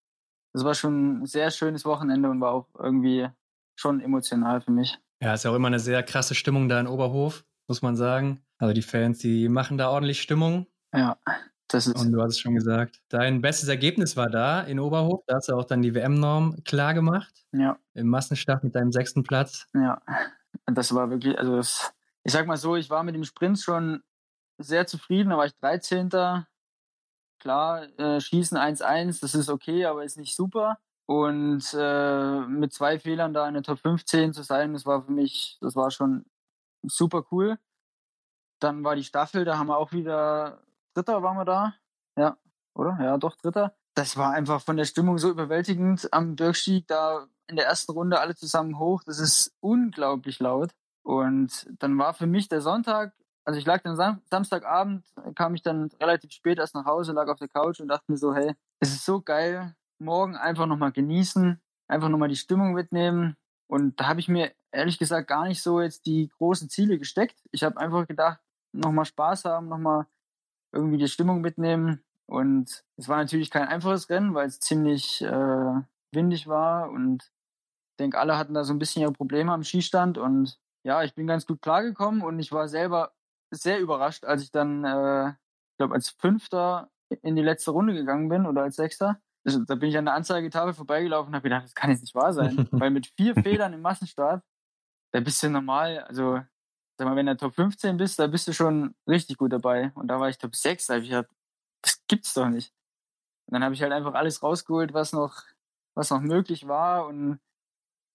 [0.54, 3.30] das war schon ein sehr schönes Wochenende und war auch irgendwie
[3.76, 4.98] schon emotional für mich.
[5.22, 8.44] Ja, ist ja auch immer eine sehr krasse Stimmung da in Oberhof, muss man sagen.
[8.58, 10.68] Also die Fans, die machen da ordentlich Stimmung.
[10.94, 11.18] Ja.
[11.68, 13.02] Das ist Und du hast es schon gesagt.
[13.10, 15.24] Dein bestes Ergebnis war da in Oberhof.
[15.28, 17.34] Da hast du auch dann die WM-Norm klar gemacht.
[17.52, 17.78] Ja.
[17.94, 19.68] Im Massenstart mit deinem sechsten Platz.
[19.74, 20.02] Ja.
[20.66, 24.04] Das war wirklich, also das, ich sag mal so, ich war mit dem Sprint schon
[24.58, 25.32] sehr zufrieden.
[25.32, 26.10] Da war ich 13.
[27.40, 30.78] Klar, äh, Schießen 1-1, das ist okay, aber ist nicht super.
[31.06, 35.12] Und äh, mit zwei Fehlern da in der Top 15 zu sein, das war für
[35.12, 36.26] mich, das war schon
[36.84, 37.58] super cool.
[38.60, 40.62] Dann war die Staffel, da haben wir auch wieder
[40.94, 41.74] Dritter waren wir da.
[42.18, 42.38] Ja,
[42.74, 42.98] oder?
[43.02, 43.76] Ja, doch, Dritter.
[43.96, 48.20] Das war einfach von der Stimmung so überwältigend am Bergstieg, da in der ersten Runde
[48.20, 49.04] alle zusammen hoch.
[49.06, 50.72] Das ist unglaublich laut.
[51.04, 53.14] Und dann war für mich der Sonntag,
[53.46, 57.28] also ich lag dann Sam Samstagabend, kam ich dann relativ spät erst nach Hause, lag
[57.28, 60.92] auf der Couch und dachte mir so, hey, es ist so geil, morgen einfach nochmal
[60.92, 63.36] genießen, einfach nochmal die Stimmung mitnehmen.
[63.68, 67.40] Und da habe ich mir ehrlich gesagt gar nicht so jetzt die großen Ziele gesteckt.
[67.52, 68.40] Ich habe einfach gedacht,
[68.72, 70.08] nochmal Spaß haben, nochmal
[70.74, 72.04] irgendwie die Stimmung mitnehmen.
[72.26, 75.82] Und es war natürlich kein einfaches Rennen, weil es ziemlich äh,
[76.12, 77.24] windig war und
[77.94, 81.14] ich denke, alle hatten da so ein bisschen ihre Probleme am Skistand und ja, ich
[81.14, 83.14] bin ganz gut klargekommen und ich war selber
[83.52, 86.90] sehr überrascht, als ich dann, äh, ich glaube, als Fünfter
[87.22, 89.22] in die letzte Runde gegangen bin oder als Sechster.
[89.46, 92.16] Also, da bin ich an der Anzeigetafel vorbeigelaufen und habe gedacht, das kann jetzt nicht
[92.16, 94.44] wahr sein, weil mit vier Fehlern im Massenstart,
[95.12, 96.42] da bist du normal, also
[96.98, 99.92] sag mal, wenn du Top 15 bist, da bist du schon richtig gut dabei.
[99.96, 101.30] Und da war ich Top 6, da habe ich gedacht,
[101.82, 102.74] das gibt's doch nicht.
[103.48, 105.44] Und dann habe ich halt einfach alles rausgeholt, was noch,
[105.96, 107.08] was noch möglich war.
[107.08, 107.40] Und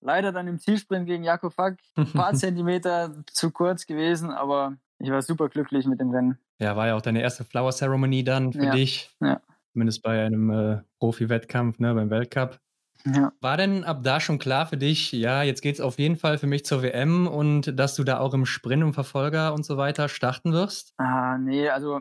[0.01, 5.11] leider dann im Zielsprint gegen Jakob Fack ein paar Zentimeter zu kurz gewesen, aber ich
[5.11, 6.39] war super glücklich mit dem Rennen.
[6.59, 9.15] Ja, war ja auch deine erste Flower Ceremony dann für ja, dich.
[9.21, 9.41] Ja.
[9.73, 12.59] Zumindest bei einem äh, Profi-Wettkampf, ne, beim Weltcup.
[13.15, 13.33] Ja.
[13.41, 16.39] War denn ab da schon klar für dich, ja, jetzt geht es auf jeden Fall
[16.39, 19.77] für mich zur WM und dass du da auch im Sprint und Verfolger und so
[19.77, 20.95] weiter starten wirst?
[20.99, 22.01] Ah, nee, also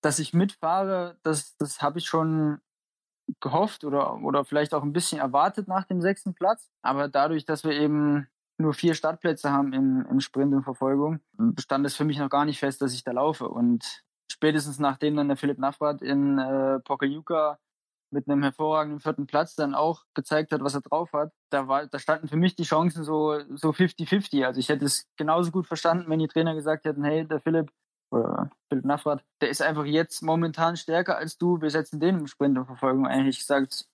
[0.00, 2.58] dass ich mitfahre, das, das habe ich schon
[3.40, 6.70] gehofft oder, oder vielleicht auch ein bisschen erwartet nach dem sechsten Platz.
[6.82, 11.20] Aber dadurch, dass wir eben nur vier Startplätze haben im, im Sprint und Verfolgung,
[11.58, 13.48] stand es für mich noch gar nicht fest, dass ich da laufe.
[13.48, 17.58] Und spätestens nachdem dann der Philipp Navrat in äh, Pokljuka
[18.14, 21.86] mit einem hervorragenden vierten Platz dann auch gezeigt hat, was er drauf hat, da, war,
[21.86, 24.46] da standen für mich die Chancen so so 50-50.
[24.46, 27.70] Also ich hätte es genauso gut verstanden, wenn die Trainer gesagt hätten, hey, der Philipp,
[28.10, 31.60] oder Philipp Nafrat, der ist einfach jetzt momentan stärker als du.
[31.60, 33.86] Wir setzen den im Sprint und Verfolgung Eigentlich gesagt,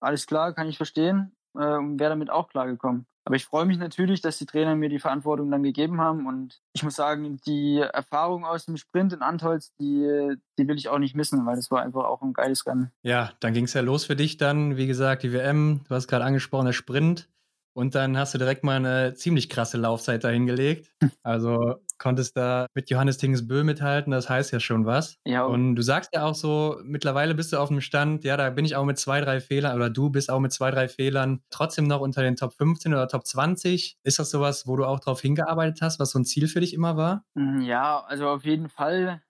[0.00, 3.06] alles klar, kann ich verstehen äh, und wäre damit auch klargekommen.
[3.24, 6.26] Aber ich freue mich natürlich, dass die Trainer mir die Verantwortung dann gegeben haben.
[6.26, 10.88] Und ich muss sagen, die Erfahrung aus dem Sprint in Antholz, die, die will ich
[10.88, 12.90] auch nicht missen, weil das war einfach auch ein geiles Rennen.
[13.02, 14.76] Ja, dann ging es ja los für dich dann.
[14.76, 17.28] Wie gesagt, die WM, du hast gerade angesprochen, der Sprint.
[17.74, 20.92] Und dann hast du direkt mal eine ziemlich krasse Laufzeit dahingelegt.
[21.22, 25.18] Also konntest da mit Johannes Tingesbö mithalten, das heißt ja schon was.
[25.24, 25.44] Ja.
[25.44, 28.64] Und du sagst ja auch so, mittlerweile bist du auf dem Stand, ja, da bin
[28.64, 31.86] ich auch mit zwei, drei Fehlern, oder du bist auch mit zwei, drei Fehlern trotzdem
[31.86, 33.98] noch unter den Top 15 oder Top 20.
[34.02, 36.74] Ist das sowas, wo du auch drauf hingearbeitet hast, was so ein Ziel für dich
[36.74, 37.24] immer war?
[37.34, 39.22] Mm, ja, also auf jeden Fall.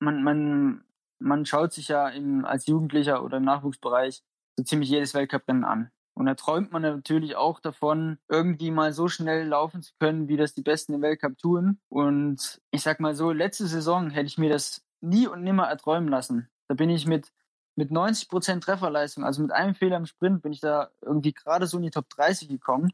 [0.00, 0.84] Man, man,
[1.20, 4.22] man schaut sich ja im, als Jugendlicher oder im Nachwuchsbereich
[4.56, 5.90] so ziemlich jedes Weltcuprennen an.
[6.18, 10.36] Und da träumt man natürlich auch davon, irgendwie mal so schnell laufen zu können, wie
[10.36, 11.78] das die Besten im Weltcup tun.
[11.88, 16.08] Und ich sag mal so, letzte Saison hätte ich mir das nie und nimmer erträumen
[16.08, 16.48] lassen.
[16.66, 17.32] Da bin ich mit,
[17.76, 21.68] mit 90 Prozent Trefferleistung, also mit einem Fehler im Sprint, bin ich da irgendwie gerade
[21.68, 22.90] so in die Top 30 gekommen.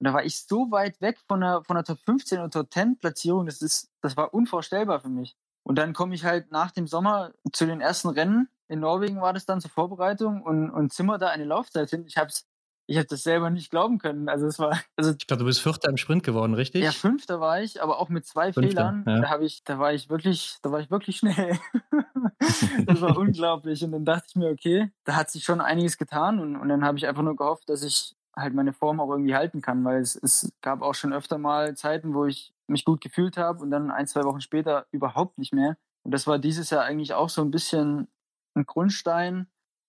[0.00, 2.72] Und da war ich so weit weg von der, von der Top 15 und Top
[2.72, 5.36] 10 Platzierung, das ist, das war unvorstellbar für mich.
[5.62, 8.48] Und dann komme ich halt nach dem Sommer zu den ersten Rennen.
[8.66, 12.04] In Norwegen war das dann zur Vorbereitung und, und Zimmer da eine Laufzeit hin.
[12.04, 12.47] Ich habe es
[12.88, 14.30] ich habe das selber nicht glauben können.
[14.30, 16.82] Also es war, also ich glaube, du bist Vierter im Sprint geworden, richtig?
[16.82, 19.04] Ja, Fünfter war ich, aber auch mit zwei Fünfter, Fehlern.
[19.06, 19.20] Ja.
[19.20, 21.58] Da habe ich, da war ich wirklich, da war ich wirklich schnell.
[22.86, 23.84] das war unglaublich.
[23.84, 26.40] Und dann dachte ich mir, okay, da hat sich schon einiges getan.
[26.40, 29.34] Und, und dann habe ich einfach nur gehofft, dass ich halt meine Form auch irgendwie
[29.34, 33.02] halten kann, weil es, es gab auch schon öfter mal Zeiten, wo ich mich gut
[33.02, 35.76] gefühlt habe und dann ein, zwei Wochen später überhaupt nicht mehr.
[36.04, 38.08] Und das war dieses Jahr eigentlich auch so ein bisschen
[38.54, 39.48] ein Grundstein,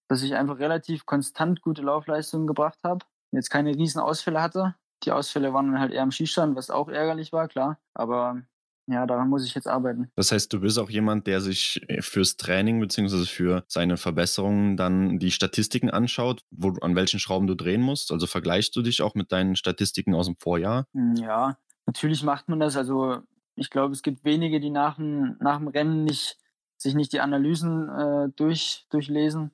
[0.10, 3.06] dass ich einfach relativ konstant gute Laufleistungen gebracht habe.
[3.32, 4.76] Jetzt keine riesen Ausfälle hatte.
[5.04, 7.80] Die Ausfälle waren dann halt eher am Schießstand, was auch ärgerlich war, klar.
[7.94, 8.42] Aber
[8.88, 10.12] ja, daran muss ich jetzt arbeiten.
[10.16, 13.26] Das heißt, du bist auch jemand, der sich äh, fürs Training bzw.
[13.26, 18.12] für seine Verbesserungen dann die Statistiken anschaut, wo, an welchen Schrauben du drehen musst.
[18.12, 20.88] Also vergleichst du dich auch mit deinen Statistiken aus dem Vorjahr?
[20.94, 22.76] Hm, ja, natürlich macht man das.
[22.76, 23.20] Also
[23.56, 26.40] ich glaube, es gibt wenige, die nach dem, nach dem Rennen nicht,
[26.78, 29.52] sich nicht die Analysen äh, durch, durchlesen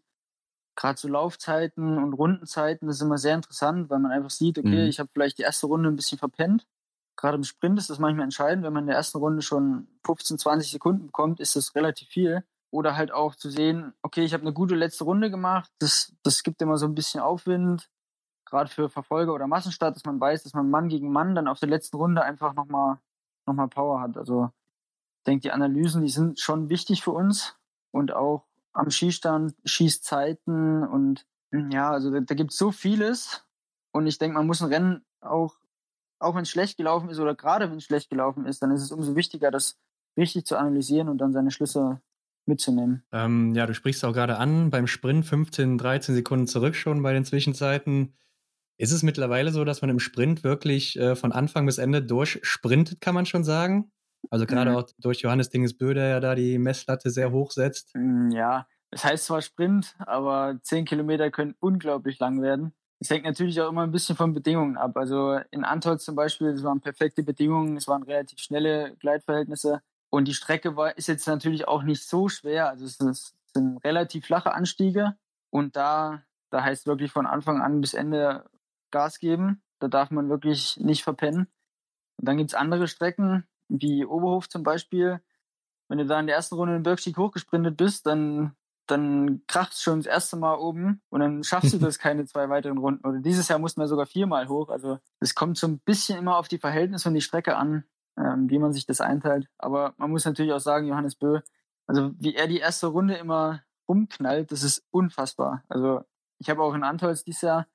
[0.75, 4.83] gerade so Laufzeiten und Rundenzeiten, das ist immer sehr interessant, weil man einfach sieht, okay,
[4.83, 4.89] mhm.
[4.89, 6.67] ich habe vielleicht die erste Runde ein bisschen verpennt.
[7.15, 10.37] Gerade im Sprint ist das manchmal entscheidend, wenn man in der ersten Runde schon 15,
[10.37, 12.43] 20 Sekunden bekommt, ist das relativ viel.
[12.71, 16.43] Oder halt auch zu sehen, okay, ich habe eine gute letzte Runde gemacht, das, das
[16.43, 17.89] gibt immer so ein bisschen Aufwind,
[18.43, 21.59] gerade für Verfolger oder Massenstart, dass man weiß, dass man Mann gegen Mann dann auf
[21.59, 22.99] der letzten Runde einfach nochmal
[23.45, 24.17] noch mal Power hat.
[24.17, 24.49] Also
[25.19, 27.55] ich denke, die Analysen, die sind schon wichtig für uns
[27.91, 33.43] und auch am Schießstand, Schießzeiten und hm, ja, also da, da gibt es so vieles.
[33.91, 35.55] Und ich denke, man muss ein Rennen auch,
[36.19, 38.81] auch wenn es schlecht gelaufen ist oder gerade wenn es schlecht gelaufen ist, dann ist
[38.81, 39.77] es umso wichtiger, das
[40.17, 42.01] richtig zu analysieren und dann seine Schlüsse
[42.45, 43.03] mitzunehmen.
[43.11, 47.13] Ähm, ja, du sprichst auch gerade an, beim Sprint 15, 13 Sekunden zurück schon bei
[47.13, 48.13] den Zwischenzeiten.
[48.77, 52.99] Ist es mittlerweile so, dass man im Sprint wirklich äh, von Anfang bis Ende durchsprintet,
[52.99, 53.91] kann man schon sagen?
[54.29, 54.77] Also gerade mhm.
[54.77, 57.93] auch durch Johannes Dingesbö, der ja da die Messlatte sehr hoch setzt.
[57.93, 62.73] Hm, ja, es heißt zwar Sprint, aber 10 Kilometer können unglaublich lang werden.
[62.99, 64.95] Es hängt natürlich auch immer ein bisschen von Bedingungen ab.
[64.95, 69.81] Also in Antolz zum Beispiel, es waren perfekte Bedingungen, es waren relativ schnelle Gleitverhältnisse.
[70.09, 72.69] Und die Strecke war, ist jetzt natürlich auch nicht so schwer.
[72.69, 75.15] Also es, es sind relativ flache Anstiege.
[75.49, 78.45] Und da, da heißt wirklich von Anfang an bis Ende
[78.91, 79.61] Gas geben.
[79.79, 81.47] Da darf man wirklich nicht verpennen.
[82.17, 85.21] Und dann gibt es andere Strecken, wie Oberhof zum Beispiel,
[85.87, 88.55] wenn du da in der ersten Runde in den Bergstieg hochgesprintet bist, dann,
[88.87, 92.49] dann kracht es schon das erste Mal oben und dann schaffst du das keine zwei
[92.49, 93.05] weiteren Runden.
[93.07, 94.69] Oder dieses Jahr mussten wir sogar viermal hoch.
[94.69, 97.83] Also es kommt so ein bisschen immer auf die Verhältnisse und die Strecke an,
[98.17, 99.47] ähm, wie man sich das einteilt.
[99.57, 101.41] Aber man muss natürlich auch sagen, Johannes Bö,
[101.87, 105.63] also wie er die erste Runde immer rumknallt, das ist unfassbar.
[105.69, 106.01] Also
[106.39, 107.67] ich habe auch in Antolz dieses Jahr,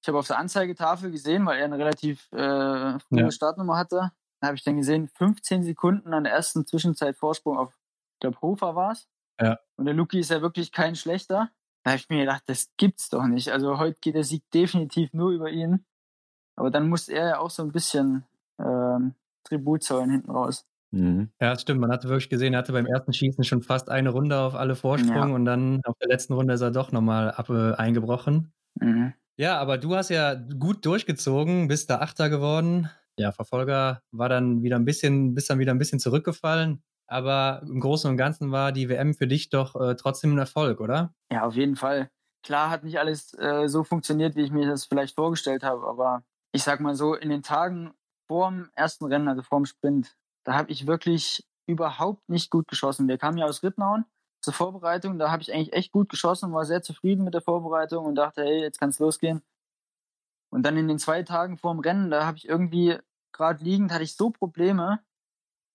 [0.00, 3.30] ich habe auf der Anzeigetafel gesehen, weil er eine relativ äh, frühe ja.
[3.30, 4.12] Startnummer hatte,
[4.46, 7.72] habe ich dann gesehen, 15 Sekunden an der ersten Zwischenzeit Vorsprung auf,
[8.14, 9.08] ich glaube, Hofer war es.
[9.40, 9.58] Ja.
[9.76, 11.50] Und der Luki ist ja wirklich kein schlechter.
[11.84, 13.50] Da habe ich mir gedacht, das gibt's doch nicht.
[13.50, 15.84] Also heute geht der Sieg definitiv nur über ihn.
[16.56, 18.24] Aber dann muss er ja auch so ein bisschen
[18.58, 20.66] ähm, Tribut zollen hinten raus.
[20.90, 21.30] Mhm.
[21.40, 21.80] Ja, das stimmt.
[21.80, 24.74] Man hatte wirklich gesehen, er hatte beim ersten Schießen schon fast eine Runde auf alle
[24.74, 25.34] Vorsprung ja.
[25.34, 28.52] und dann auf der letzten Runde ist er doch nochmal ab, äh, eingebrochen.
[28.74, 29.12] Mhm.
[29.36, 34.62] Ja, aber du hast ja gut durchgezogen, bist da Achter geworden ja, Verfolger war dann
[34.62, 36.82] wieder ein bisschen, bist dann wieder ein bisschen zurückgefallen.
[37.06, 40.80] Aber im Großen und Ganzen war die WM für dich doch äh, trotzdem ein Erfolg,
[40.80, 41.14] oder?
[41.32, 42.10] Ja, auf jeden Fall.
[42.42, 46.22] Klar hat nicht alles äh, so funktioniert, wie ich mir das vielleicht vorgestellt habe, aber
[46.52, 47.92] ich sag mal so, in den Tagen
[48.26, 52.68] vor dem ersten Rennen, also vor dem Sprint, da habe ich wirklich überhaupt nicht gut
[52.68, 53.08] geschossen.
[53.08, 54.04] Wir kamen ja aus Rittnauen
[54.40, 58.04] zur Vorbereitung, da habe ich eigentlich echt gut geschossen, war sehr zufrieden mit der Vorbereitung
[58.06, 59.42] und dachte, hey, jetzt kann es losgehen.
[60.50, 62.98] Und dann in den zwei Tagen vorm Rennen, da habe ich irgendwie
[63.38, 65.00] gerade liegend, hatte ich so Probleme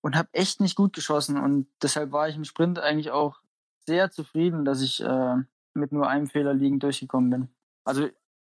[0.04, 1.38] und habe echt nicht gut geschossen.
[1.38, 3.42] Und deshalb war ich im Sprint eigentlich auch
[3.88, 5.36] sehr zufrieden, dass ich äh,
[5.74, 7.56] mit nur einem Fehler liegend durchgekommen bin.
[7.86, 8.10] Also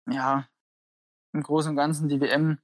[0.09, 0.47] ja,
[1.33, 2.59] im Großen und Ganzen die WM,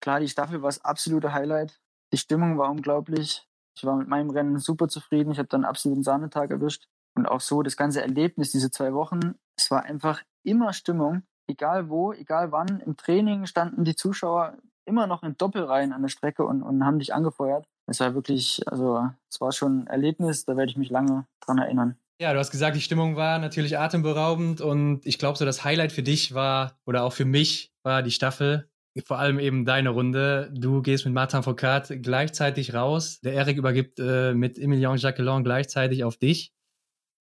[0.00, 1.80] klar, die Staffel war das absolute Highlight.
[2.12, 3.46] Die Stimmung war unglaublich.
[3.76, 5.32] Ich war mit meinem Rennen super zufrieden.
[5.32, 6.88] Ich habe dann einen absoluten Sahnetag erwischt.
[7.16, 11.22] Und auch so das ganze Erlebnis, diese zwei Wochen, es war einfach immer Stimmung.
[11.46, 12.80] Egal wo, egal wann.
[12.80, 16.98] Im Training standen die Zuschauer immer noch in Doppelreihen an der Strecke und, und haben
[16.98, 17.66] dich angefeuert.
[17.86, 21.58] Es war wirklich, also es war schon ein Erlebnis, da werde ich mich lange dran
[21.58, 21.96] erinnern.
[22.20, 25.92] Ja, du hast gesagt, die Stimmung war natürlich atemberaubend und ich glaube, so das Highlight
[25.92, 28.68] für dich war oder auch für mich war die Staffel.
[29.04, 30.52] Vor allem eben deine Runde.
[30.54, 33.20] Du gehst mit Martin Foucault gleichzeitig raus.
[33.22, 36.52] Der Eric übergibt äh, mit Emilien Jacquelin gleichzeitig auf dich.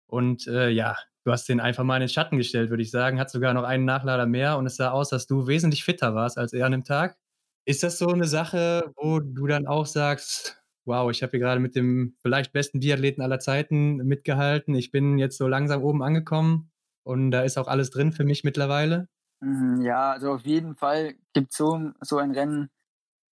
[0.06, 0.96] Und äh, ja,
[1.26, 3.20] du hast den einfach mal in den Schatten gestellt, würde ich sagen.
[3.20, 6.38] Hat sogar noch einen Nachlader mehr und es sah aus, dass du wesentlich fitter warst
[6.38, 7.18] als er an dem Tag.
[7.66, 11.62] Ist das so eine Sache, wo du dann auch sagst, wow, ich habe hier gerade
[11.62, 14.76] mit dem vielleicht besten Biathleten aller Zeiten mitgehalten.
[14.76, 16.72] Ich bin jetzt so langsam oben angekommen
[17.04, 19.08] und da ist auch alles drin für mich mittlerweile?
[19.42, 22.70] Mhm, ja, also auf jeden Fall gibt so, so ein Rennen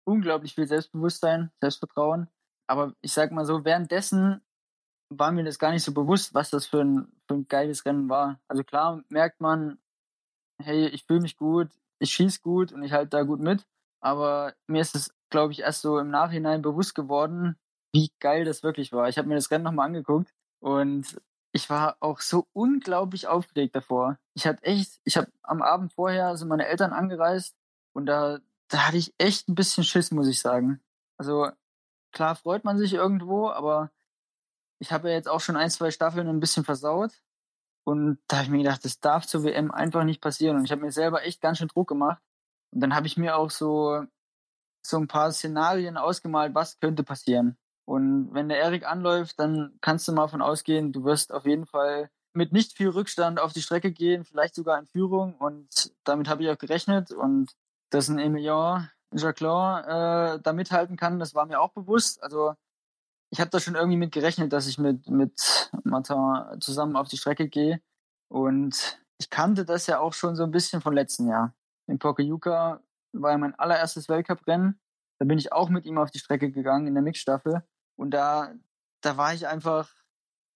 [0.06, 2.30] unglaublich viel Selbstbewusstsein, Selbstvertrauen.
[2.68, 4.42] Aber ich sag mal so, währenddessen
[5.10, 8.10] war mir das gar nicht so bewusst, was das für ein, für ein geiles Rennen
[8.10, 8.40] war.
[8.48, 9.80] Also klar merkt man,
[10.62, 13.68] hey, ich fühle mich gut, ich schieße gut und ich halte da gut mit.
[14.02, 17.58] Aber mir ist es, glaube ich, erst so im Nachhinein bewusst geworden,
[17.94, 19.10] wie geil das wirklich war.
[19.10, 21.20] Ich habe mir das Rennen nochmal angeguckt und
[21.52, 24.18] ich war auch so unglaublich aufgeregt davor.
[24.36, 27.56] Ich hatte echt, ich habe am Abend vorher sind meine Eltern angereist
[27.94, 30.82] und da, da hatte ich echt ein bisschen Schiss, muss ich sagen.
[31.18, 31.50] Also
[32.12, 33.92] klar freut man sich irgendwo, aber
[34.80, 37.12] ich habe ja jetzt auch schon ein, zwei Staffeln ein bisschen versaut.
[37.84, 40.58] Und da habe ich mir gedacht, das darf zur WM einfach nicht passieren.
[40.58, 42.22] Und ich habe mir selber echt ganz schön Druck gemacht.
[42.72, 44.04] Und dann habe ich mir auch so,
[44.86, 47.58] so ein paar Szenarien ausgemalt, was könnte passieren.
[47.86, 51.66] Und wenn der Erik anläuft, dann kannst du mal von ausgehen, du wirst auf jeden
[51.66, 55.36] Fall mit nicht viel Rückstand auf die Strecke gehen, vielleicht sogar in Führung.
[55.36, 57.12] Und damit habe ich auch gerechnet.
[57.12, 57.52] Und
[57.90, 62.22] dass ein Emilien Jacquelin äh, da mithalten kann, das war mir auch bewusst.
[62.22, 62.54] Also
[63.32, 67.18] ich habe da schon irgendwie mit gerechnet, dass ich mit, mit Martin zusammen auf die
[67.18, 67.82] Strecke gehe.
[68.28, 71.56] Und ich kannte das ja auch schon so ein bisschen von letzten Jahr
[71.90, 72.82] in Pokljuka
[73.14, 74.80] war ja mein allererstes Weltcuprennen.
[75.20, 77.64] Da bin ich auch mit ihm auf die Strecke gegangen in der Mixstaffel.
[77.98, 78.54] Und da,
[79.02, 79.94] da war ich einfach,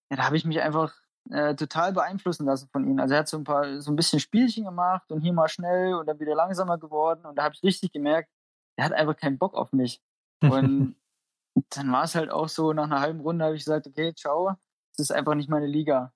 [0.09, 0.93] ja, da habe ich mich einfach
[1.29, 2.99] äh, total beeinflussen lassen von ihm.
[2.99, 5.95] Also er hat so ein paar, so ein bisschen Spielchen gemacht und hier mal schnell
[5.95, 7.25] und dann wieder langsamer geworden.
[7.25, 8.29] Und da habe ich richtig gemerkt,
[8.77, 10.01] er hat einfach keinen Bock auf mich.
[10.41, 10.95] Und
[11.69, 14.55] dann war es halt auch so, nach einer halben Runde habe ich gesagt, okay, ciao,
[14.95, 16.13] das ist einfach nicht meine Liga.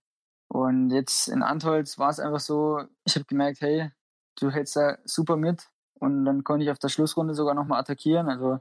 [0.50, 3.92] Und jetzt in Antholz war es einfach so, ich habe gemerkt, hey,
[4.40, 5.70] du hältst da super mit.
[6.00, 8.30] Und dann konnte ich auf der Schlussrunde sogar nochmal attackieren.
[8.30, 8.60] Also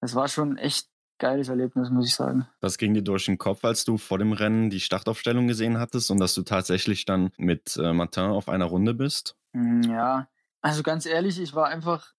[0.00, 0.88] es war schon echt
[1.18, 2.46] geiles Erlebnis, muss ich sagen.
[2.60, 6.10] Was ging dir durch den Kopf, als du vor dem Rennen die Startaufstellung gesehen hattest
[6.10, 9.36] und dass du tatsächlich dann mit äh, Martin auf einer Runde bist?
[9.52, 10.28] Hm, ja,
[10.60, 12.14] also ganz ehrlich, ich war einfach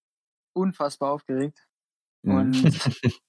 [0.53, 1.67] unfassbar aufgeregt.
[2.23, 2.35] Mhm.
[2.35, 2.63] Und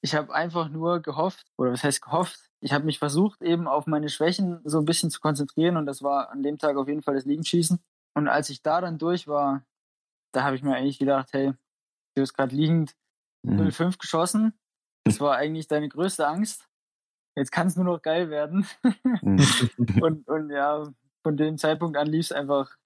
[0.00, 2.50] ich habe einfach nur gehofft, oder was heißt gehofft?
[2.60, 6.02] Ich habe mich versucht, eben auf meine Schwächen so ein bisschen zu konzentrieren und das
[6.02, 7.80] war an dem Tag auf jeden Fall das Liegenschießen.
[8.14, 9.64] Und als ich da dann durch war,
[10.32, 11.52] da habe ich mir eigentlich gedacht, hey,
[12.14, 12.94] du hast gerade liegend
[13.42, 13.70] mhm.
[13.70, 14.54] 05 geschossen.
[15.04, 16.68] Das war eigentlich deine größte Angst.
[17.36, 18.66] Jetzt kann es nur noch geil werden.
[19.22, 19.38] Mhm.
[20.02, 20.86] und, und ja,
[21.22, 22.76] von dem Zeitpunkt an lief es einfach,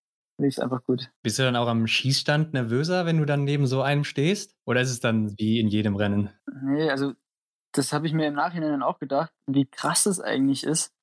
[0.40, 1.10] lief's einfach gut.
[1.22, 4.56] Bist du dann auch am Schießstand nervöser, wenn du dann neben so einem stehst?
[4.66, 6.30] Oder ist es dann wie in jedem Rennen?
[6.62, 7.14] Nee, also
[7.72, 10.94] das habe ich mir im Nachhinein dann auch gedacht, wie krass das eigentlich ist.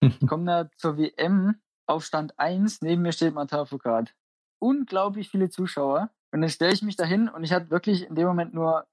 [0.00, 4.14] Ich komme da zur WM auf Stand 1 neben mir steht Martin Foucault.
[4.58, 6.10] Unglaublich viele Zuschauer.
[6.32, 8.86] Und dann stelle ich mich dahin und ich hatte wirklich in dem Moment nur,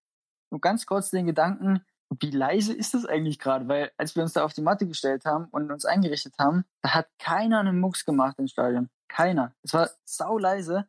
[0.52, 1.84] nur ganz kurz den Gedanken,
[2.20, 3.68] wie leise ist das eigentlich gerade?
[3.68, 6.94] Weil als wir uns da auf die Matte gestellt haben und uns eingerichtet haben, da
[6.94, 8.90] hat keiner einen Mucks gemacht im Stadion.
[9.08, 9.54] Keiner.
[9.64, 10.88] Es war sau leise.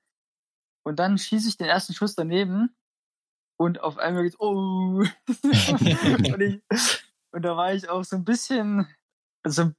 [0.84, 2.76] Und dann schieße ich den ersten Schuss daneben
[3.56, 4.46] und auf einmal geht's, oh.
[5.42, 6.62] und, ich,
[7.32, 8.86] und da war ich auch so ein bisschen,
[9.42, 9.72] also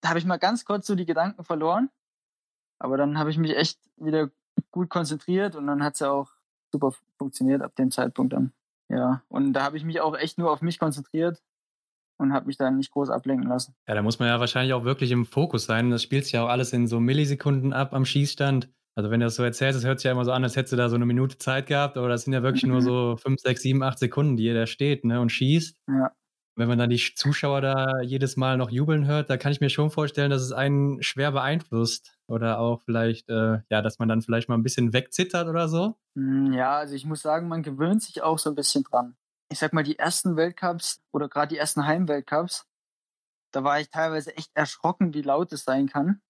[0.00, 1.90] da habe ich mal ganz kurz so die Gedanken verloren.
[2.78, 4.30] Aber dann habe ich mich echt wieder
[4.70, 6.30] gut konzentriert und dann hat es ja auch
[6.70, 8.52] super funktioniert ab dem Zeitpunkt dann.
[8.88, 11.42] Ja, und da habe ich mich auch echt nur auf mich konzentriert
[12.18, 13.74] und habe mich dann nicht groß ablenken lassen.
[13.86, 15.90] Ja, da muss man ja wahrscheinlich auch wirklich im Fokus sein.
[15.90, 18.68] Das spielt sich ja auch alles in so Millisekunden ab am Schießstand.
[18.94, 20.72] Also wenn du das so erzählst, das hört sich ja immer so an, als hättest
[20.72, 23.40] du da so eine Minute Zeit gehabt, aber das sind ja wirklich nur so fünf,
[23.40, 25.76] sechs, sieben, acht Sekunden, die ihr da steht ne, und schießt.
[25.88, 26.12] Ja.
[26.58, 29.70] Wenn man dann die Zuschauer da jedes Mal noch jubeln hört, da kann ich mir
[29.70, 32.18] schon vorstellen, dass es einen schwer beeinflusst.
[32.26, 35.94] Oder auch vielleicht, äh, ja, dass man dann vielleicht mal ein bisschen wegzittert oder so.
[36.16, 39.16] Hm, ja, also ich muss sagen, man gewöhnt sich auch so ein bisschen dran.
[39.50, 42.66] Ich sag mal, die ersten Weltcups oder gerade die ersten Heimweltcups,
[43.52, 46.20] da war ich teilweise echt erschrocken, wie laut es sein kann.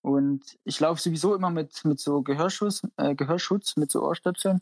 [0.00, 4.60] Und ich laufe sowieso immer mit, mit so Gehörschutz, äh, Gehörschutz, mit so Ohrstöpseln.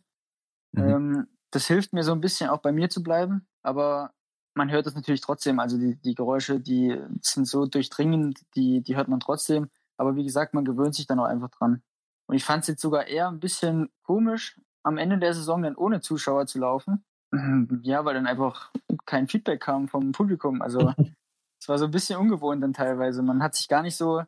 [0.73, 0.89] Mhm.
[0.89, 4.15] Ähm, das hilft mir so ein bisschen auch bei mir zu bleiben, aber
[4.55, 5.59] man hört es natürlich trotzdem.
[5.59, 9.69] Also die, die Geräusche, die sind so durchdringend, die, die hört man trotzdem.
[9.97, 11.83] Aber wie gesagt, man gewöhnt sich dann auch einfach dran.
[12.27, 15.77] Und ich fand es jetzt sogar eher ein bisschen komisch, am Ende der Saison dann
[15.77, 17.05] ohne Zuschauer zu laufen.
[17.83, 18.71] Ja, weil dann einfach
[19.07, 20.63] kein Feedback kam vom Publikum.
[20.63, 20.95] Also
[21.61, 23.23] es war so ein bisschen ungewohnt dann teilweise.
[23.23, 24.23] Man hat sich gar nicht so,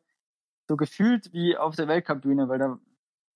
[0.69, 2.79] so gefühlt wie auf der Weltcup-Bühne, weil da,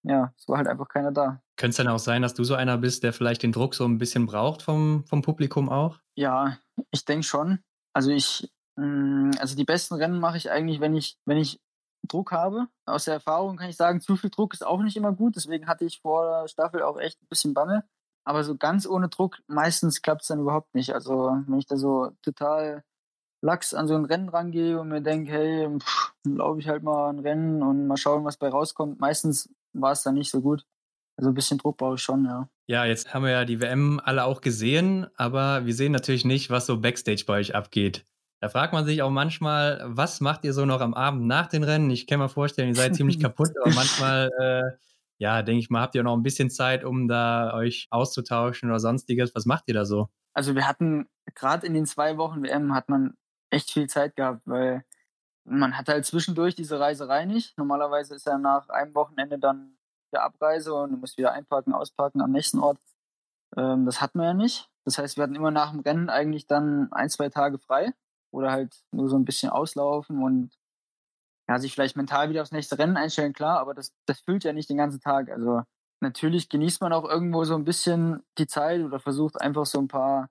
[0.02, 1.40] ja, es war halt einfach keiner da.
[1.60, 3.84] Könnte es dann auch sein, dass du so einer bist, der vielleicht den Druck so
[3.84, 5.98] ein bisschen braucht vom, vom Publikum auch?
[6.14, 6.56] Ja,
[6.90, 7.58] ich denke schon.
[7.92, 11.60] Also ich, mm, also die besten Rennen mache ich eigentlich, wenn ich, wenn ich
[12.08, 12.68] Druck habe.
[12.86, 15.36] Aus der Erfahrung kann ich sagen, zu viel Druck ist auch nicht immer gut.
[15.36, 17.84] Deswegen hatte ich vor der Staffel auch echt ein bisschen Bange.
[18.24, 20.94] Aber so ganz ohne Druck, meistens klappt es dann überhaupt nicht.
[20.94, 22.84] Also wenn ich da so total
[23.42, 25.78] lax an so ein Rennen rangehe und mir denke, hey,
[26.24, 28.98] laufe ich halt mal ein Rennen und mal schauen, was bei rauskommt.
[28.98, 30.64] Meistens war es dann nicht so gut.
[31.20, 32.48] Also ein bisschen Druck brauche ich schon, ja.
[32.66, 36.48] Ja, jetzt haben wir ja die WM alle auch gesehen, aber wir sehen natürlich nicht,
[36.48, 38.06] was so Backstage bei euch abgeht.
[38.40, 41.62] Da fragt man sich auch manchmal, was macht ihr so noch am Abend nach den
[41.62, 41.90] Rennen?
[41.90, 44.78] Ich kann mir vorstellen, ihr seid ziemlich kaputt, aber manchmal, äh,
[45.18, 48.80] ja, denke ich mal, habt ihr noch ein bisschen Zeit, um da euch auszutauschen oder
[48.80, 49.34] sonstiges.
[49.34, 50.08] Was macht ihr da so?
[50.32, 53.12] Also wir hatten gerade in den zwei Wochen WM hat man
[53.50, 54.86] echt viel Zeit gehabt, weil
[55.44, 57.58] man hat halt zwischendurch diese Reiserei nicht.
[57.58, 59.76] Normalerweise ist ja nach einem Wochenende dann
[60.12, 62.78] der Abreise und du musst wieder einparken, ausparken am nächsten Ort.
[63.56, 64.70] Ähm, das hatten wir ja nicht.
[64.84, 67.92] Das heißt, wir hatten immer nach dem Rennen eigentlich dann ein, zwei Tage frei
[68.32, 70.56] oder halt nur so ein bisschen auslaufen und
[71.48, 74.52] ja, sich vielleicht mental wieder aufs nächste Rennen einstellen, klar, aber das, das füllt ja
[74.52, 75.30] nicht den ganzen Tag.
[75.30, 75.62] Also
[76.00, 79.88] natürlich genießt man auch irgendwo so ein bisschen die Zeit oder versucht einfach so ein
[79.88, 80.28] paar,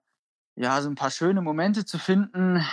[0.55, 2.63] ja, so ein paar schöne Momente zu finden.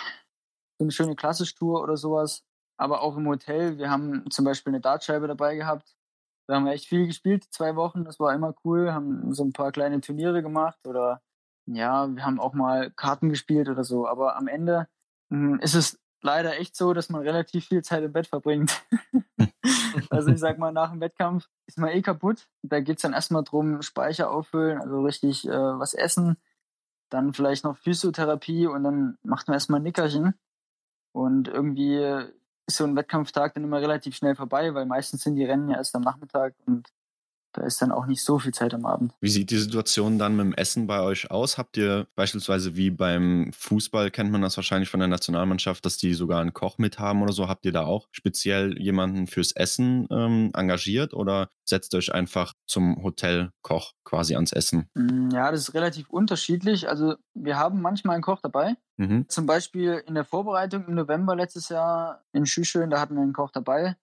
[0.79, 2.45] So eine schöne Klassisch-Tour oder sowas.
[2.79, 3.79] Aber auch im Hotel.
[3.79, 5.97] Wir haben zum Beispiel eine Dartscheibe dabei gehabt.
[6.47, 8.05] Da haben wir echt viel gespielt, zwei Wochen.
[8.05, 8.93] Das war immer cool.
[8.93, 11.23] Haben so ein paar kleine Turniere gemacht oder
[11.67, 14.07] ja, wir haben auch mal Karten gespielt oder so.
[14.07, 14.89] Aber am Ende
[15.31, 18.85] hm, ist es leider echt so, dass man relativ viel Zeit im Bett verbringt.
[20.11, 22.49] also ich sag mal, nach dem Wettkampf ist man eh kaputt.
[22.63, 26.37] Da geht es dann erstmal drum, Speicher auffüllen, also richtig äh, was essen,
[27.11, 30.35] dann vielleicht noch Physiotherapie und dann macht man erstmal ein Nickerchen.
[31.13, 32.29] Und irgendwie
[32.67, 35.77] ist so ein Wettkampftag dann immer relativ schnell vorbei, weil meistens sind die Rennen ja
[35.77, 36.89] erst am Nachmittag und
[37.57, 39.15] da ist dann auch nicht so viel Zeit am Abend.
[39.21, 41.57] Wie sieht die Situation dann mit dem Essen bei euch aus?
[41.57, 46.13] Habt ihr beispielsweise wie beim Fußball, kennt man das wahrscheinlich von der Nationalmannschaft, dass die
[46.13, 47.49] sogar einen Koch mit haben oder so?
[47.49, 53.03] Habt ihr da auch speziell jemanden fürs Essen ähm, engagiert oder setzt euch einfach zum
[53.03, 54.91] Hotelkoch quasi ans Essen?
[54.95, 56.89] Mm, ja, das ist relativ unterschiedlich.
[56.89, 58.75] Also wir haben manchmal einen Koch dabei.
[58.97, 59.29] Mhm.
[59.29, 63.33] Zum Beispiel in der Vorbereitung im November letztes Jahr in Schüscheln, da hatten wir einen
[63.33, 63.97] Koch dabei.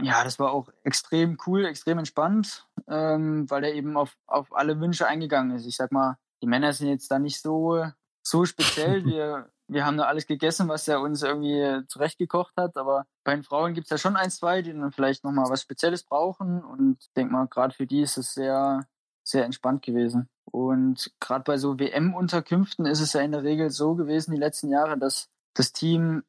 [0.00, 4.78] Ja, das war auch extrem cool, extrem entspannt, ähm, weil er eben auf, auf alle
[4.80, 5.66] Wünsche eingegangen ist.
[5.66, 7.84] Ich sag mal, die Männer sind jetzt da nicht so,
[8.22, 9.04] so speziell.
[9.04, 12.78] Wir, wir haben da alles gegessen, was er uns irgendwie zurechtgekocht hat.
[12.78, 15.60] Aber bei den Frauen gibt es ja schon ein, zwei, die dann vielleicht nochmal was
[15.60, 16.64] Spezielles brauchen.
[16.64, 18.86] Und ich denke mal, gerade für die ist es sehr,
[19.28, 20.28] sehr entspannt gewesen.
[20.50, 24.70] Und gerade bei so WM-Unterkünften ist es ja in der Regel so gewesen, die letzten
[24.70, 26.22] Jahre, dass das Team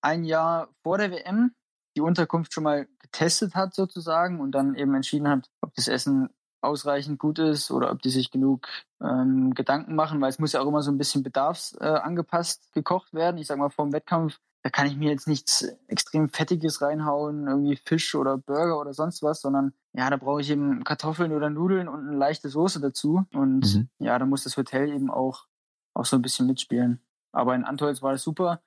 [0.00, 1.52] ein Jahr vor der WM
[1.96, 6.28] die Unterkunft schon mal getestet hat sozusagen und dann eben entschieden hat, ob das Essen
[6.60, 8.68] ausreichend gut ist oder ob die sich genug
[9.00, 13.14] ähm, Gedanken machen, weil es muss ja auch immer so ein bisschen bedarfsangepasst äh, gekocht
[13.14, 13.38] werden.
[13.38, 17.46] Ich sag mal, vor dem Wettkampf, da kann ich mir jetzt nichts extrem Fettiges reinhauen,
[17.46, 21.50] irgendwie Fisch oder Burger oder sonst was, sondern ja, da brauche ich eben Kartoffeln oder
[21.50, 23.24] Nudeln und eine leichte Soße dazu.
[23.32, 23.88] Und mhm.
[23.98, 25.46] ja, da muss das Hotel eben auch,
[25.94, 27.00] auch so ein bisschen mitspielen.
[27.32, 28.60] Aber in Antolz war das super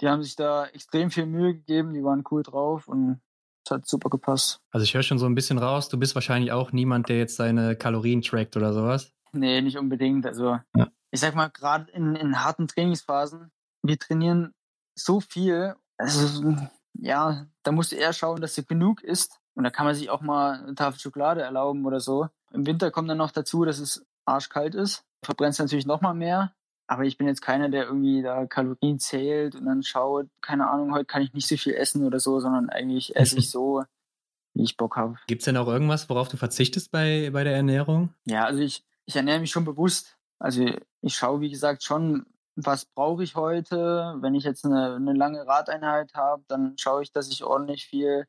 [0.00, 3.20] die haben sich da extrem viel Mühe gegeben, die waren cool drauf und
[3.64, 4.60] es hat super gepasst.
[4.70, 7.36] Also ich höre schon so ein bisschen raus, du bist wahrscheinlich auch niemand, der jetzt
[7.36, 9.12] seine Kalorien trackt oder sowas.
[9.32, 10.24] Nee, nicht unbedingt.
[10.26, 10.88] Also ja.
[11.10, 13.50] ich sag mal, gerade in, in harten Trainingsphasen,
[13.82, 14.54] wir trainieren
[14.94, 16.54] so viel, also
[16.94, 19.40] ja, da musst du eher schauen, dass du genug isst.
[19.58, 22.28] Und da kann man sich auch mal eine Tafel Schokolade erlauben oder so.
[22.52, 25.04] Im Winter kommt dann noch dazu, dass es arschkalt ist.
[25.24, 26.52] Verbrennst natürlich noch mal mehr.
[26.86, 30.94] Aber ich bin jetzt keiner, der irgendwie da Kalorien zählt und dann schaut, keine Ahnung,
[30.94, 33.82] heute kann ich nicht so viel essen oder so, sondern eigentlich esse ich so,
[34.54, 35.16] wie ich Bock habe.
[35.26, 38.14] Gibt es denn auch irgendwas, worauf du verzichtest bei, bei der Ernährung?
[38.26, 40.18] Ja, also ich, ich ernähre mich schon bewusst.
[40.38, 44.18] Also ich schaue, wie gesagt, schon was brauche ich heute.
[44.20, 48.28] Wenn ich jetzt eine, eine lange Radeinheit habe, dann schaue ich, dass ich ordentlich viel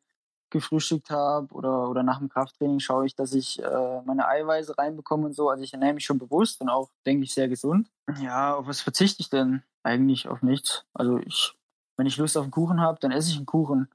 [0.51, 5.27] gefrühstückt habe oder, oder nach dem Krafttraining schaue ich, dass ich äh, meine Eiweiße reinbekomme
[5.27, 5.49] und so.
[5.49, 7.89] Also ich ernähre mich schon bewusst und auch, denke ich, sehr gesund.
[8.21, 9.63] Ja, auf was verzichte ich denn?
[9.83, 10.85] Eigentlich auf nichts.
[10.93, 11.53] Also ich,
[11.97, 13.89] wenn ich Lust auf einen Kuchen habe, dann esse ich einen Kuchen.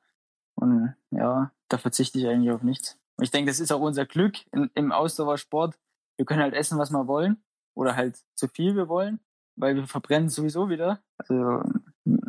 [0.55, 2.99] Und ja, da verzichte ich eigentlich auf nichts.
[3.17, 5.77] Und ich denke, das ist auch unser Glück in, im Ausdauersport.
[6.17, 7.43] Wir können halt essen, was wir wollen.
[7.75, 9.19] Oder halt so viel wir wollen,
[9.57, 11.01] weil wir verbrennen sowieso wieder.
[11.19, 11.63] Also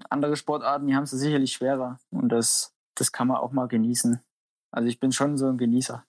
[0.10, 2.00] andere Sportarten, die haben es sicherlich schwerer.
[2.10, 4.20] Und das das kann man auch mal genießen.
[4.72, 6.06] Also ich bin schon so ein Genießer.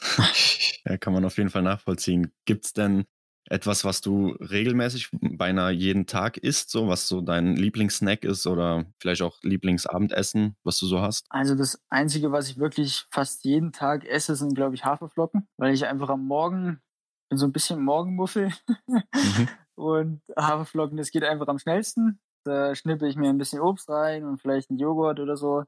[0.84, 2.32] ja, kann man auf jeden Fall nachvollziehen.
[2.44, 3.06] Gibt es denn
[3.50, 8.84] etwas, was du regelmäßig beinahe jeden Tag isst, so was so dein Lieblingssnack ist oder
[9.00, 11.24] vielleicht auch Lieblingsabendessen, was du so hast?
[11.30, 15.72] Also das Einzige, was ich wirklich fast jeden Tag esse, sind, glaube ich, Haferflocken, weil
[15.72, 16.80] ich einfach am Morgen
[17.28, 18.52] bin so ein bisschen Morgenmuffel
[18.86, 19.48] mhm.
[19.74, 22.20] und Haferflocken, das geht einfach am schnellsten.
[22.44, 25.64] Da schnippe ich mir ein bisschen Obst rein und vielleicht einen Joghurt oder so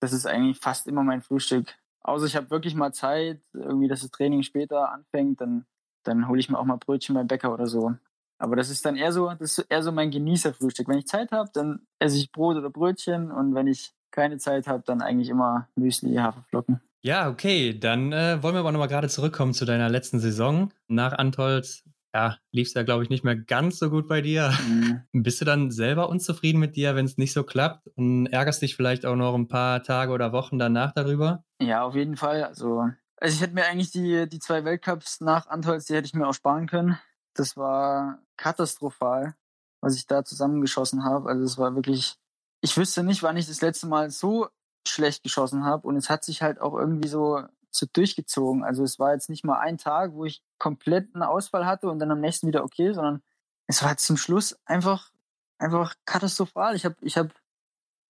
[0.00, 1.74] das ist eigentlich fast immer mein Frühstück.
[2.02, 5.66] Außer ich habe wirklich mal Zeit, irgendwie, dass das Training später anfängt, dann,
[6.04, 7.94] dann hole ich mir auch mal Brötchen beim Bäcker oder so.
[8.38, 10.88] Aber das ist dann eher so, das ist eher so mein Genießerfrühstück.
[10.88, 14.66] Wenn ich Zeit habe, dann esse ich Brot oder Brötchen und wenn ich keine Zeit
[14.66, 16.80] habe, dann eigentlich immer Müsli, Haferflocken.
[17.02, 20.72] Ja, okay, dann äh, wollen wir aber nochmal gerade zurückkommen zu deiner letzten Saison.
[20.88, 21.84] Nach Antolz
[22.16, 24.50] ja, lief es ja, glaube ich, nicht mehr ganz so gut bei dir.
[24.66, 25.02] Mhm.
[25.22, 28.74] Bist du dann selber unzufrieden mit dir, wenn es nicht so klappt und ärgerst dich
[28.74, 31.44] vielleicht auch noch ein paar Tage oder Wochen danach darüber?
[31.60, 32.42] Ja, auf jeden Fall.
[32.44, 32.88] Also,
[33.18, 36.26] also ich hätte mir eigentlich die, die zwei Weltcups nach Antolz, die hätte ich mir
[36.26, 36.98] auch sparen können.
[37.34, 39.34] Das war katastrophal,
[39.82, 41.28] was ich da zusammengeschossen habe.
[41.28, 42.16] Also es war wirklich,
[42.62, 44.48] ich wüsste nicht, wann ich das letzte Mal so
[44.88, 45.86] schlecht geschossen habe.
[45.86, 47.42] Und es hat sich halt auch irgendwie so
[47.76, 48.64] so durchgezogen.
[48.64, 51.98] Also es war jetzt nicht mal ein Tag, wo ich komplett einen Ausfall hatte und
[51.98, 53.22] dann am nächsten wieder okay, sondern
[53.66, 55.10] es war zum Schluss einfach,
[55.58, 56.76] einfach katastrophal.
[56.76, 57.28] Ich habe ich hab,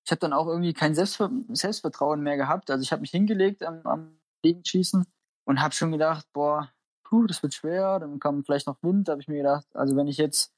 [0.04, 2.70] ich hab dann auch irgendwie kein Selbstver Selbstvertrauen mehr gehabt.
[2.70, 5.06] Also ich habe mich hingelegt am, am Gegenschießen
[5.44, 6.70] und habe schon gedacht, boah,
[7.04, 9.08] puh, das wird schwer, dann kam vielleicht noch Wind.
[9.08, 10.52] Da habe ich mir gedacht, also wenn ich jetzt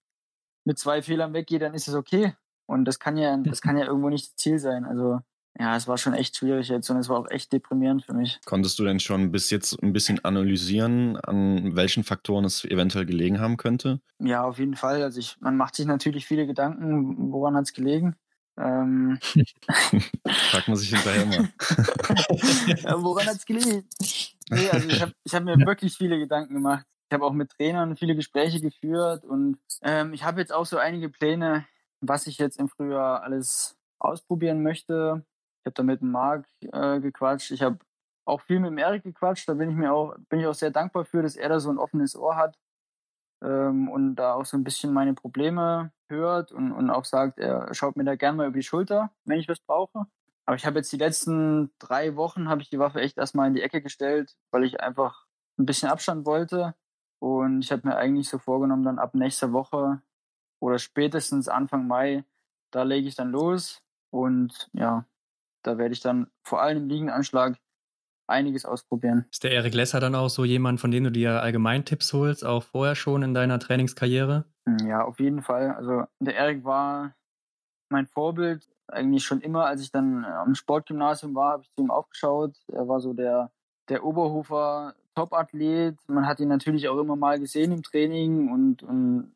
[0.64, 2.34] mit zwei Fehlern weggehe, dann ist es okay.
[2.66, 4.84] Und das kann ja, das kann ja irgendwo nicht das Ziel sein.
[4.84, 5.20] Also
[5.60, 8.38] ja, es war schon echt schwierig jetzt und es war auch echt deprimierend für mich.
[8.44, 13.40] Konntest du denn schon bis jetzt ein bisschen analysieren, an welchen Faktoren es eventuell gelegen
[13.40, 14.00] haben könnte?
[14.20, 15.02] Ja, auf jeden Fall.
[15.02, 18.14] Also ich, man macht sich natürlich viele Gedanken, woran hat es gelegen.
[18.56, 19.18] Ähm,
[20.50, 21.48] Fragt man sich hinterher mal.
[22.82, 23.84] ja, woran hat es gelegen?
[24.50, 26.86] Nee, also ich habe hab mir wirklich viele Gedanken gemacht.
[27.10, 30.76] Ich habe auch mit Trainern viele Gespräche geführt und ähm, ich habe jetzt auch so
[30.76, 31.66] einige Pläne,
[32.00, 35.24] was ich jetzt im Frühjahr alles ausprobieren möchte
[35.68, 37.50] habe da mit dem Marc äh, gequatscht.
[37.52, 37.78] Ich habe
[38.24, 39.48] auch viel mit dem Erik gequatscht.
[39.48, 41.70] Da bin ich mir auch, bin ich auch sehr dankbar für, dass er da so
[41.70, 42.58] ein offenes Ohr hat
[43.42, 47.72] ähm, und da auch so ein bisschen meine Probleme hört und, und auch sagt, er
[47.74, 50.06] schaut mir da gerne mal über die Schulter, wenn ich was brauche.
[50.46, 53.54] Aber ich habe jetzt die letzten drei Wochen habe ich die Waffe echt erstmal in
[53.54, 55.26] die Ecke gestellt, weil ich einfach
[55.58, 56.74] ein bisschen Abstand wollte.
[57.20, 60.00] Und ich habe mir eigentlich so vorgenommen, dann ab nächster Woche
[60.60, 62.24] oder spätestens Anfang Mai,
[62.70, 63.82] da lege ich dann los.
[64.10, 65.04] Und ja,
[65.62, 67.58] da werde ich dann vor allem im Liegenanschlag
[68.28, 69.26] einiges ausprobieren.
[69.30, 72.44] Ist der Erik Lesser dann auch so jemand, von dem du dir allgemein Tipps holst,
[72.44, 74.44] auch vorher schon in deiner Trainingskarriere?
[74.68, 75.72] Hm, ja, auf jeden Fall.
[75.72, 77.14] Also der Erik war
[77.90, 81.90] mein Vorbild eigentlich schon immer, als ich dann am Sportgymnasium war, habe ich zu ihm
[81.90, 82.56] aufgeschaut.
[82.68, 83.50] Er war so der,
[83.88, 85.98] der Oberhofer Topathlet.
[86.06, 89.34] Man hat ihn natürlich auch immer mal gesehen im Training und, und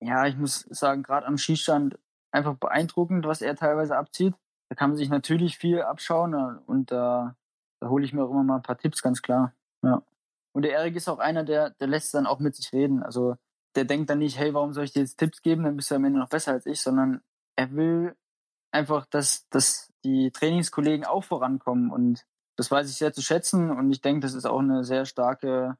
[0.00, 1.98] ja, ich muss sagen, gerade am Schießstand
[2.32, 4.34] einfach beeindruckend, was er teilweise abzieht
[4.70, 7.36] da kann man sich natürlich viel abschauen äh, und da,
[7.80, 9.52] da hole ich mir auch immer mal ein paar Tipps, ganz klar.
[9.82, 10.02] Ja.
[10.52, 13.02] Und der Erik ist auch einer, der, der lässt dann auch mit sich reden.
[13.02, 13.36] Also
[13.74, 15.96] der denkt dann nicht, hey, warum soll ich dir jetzt Tipps geben, dann bist du
[15.96, 17.20] am Ende noch besser als ich, sondern
[17.56, 18.16] er will
[18.70, 22.24] einfach, dass, dass die Trainingskollegen auch vorankommen und
[22.56, 25.76] das weiß ich sehr zu schätzen und ich denke, das ist auch eine sehr starke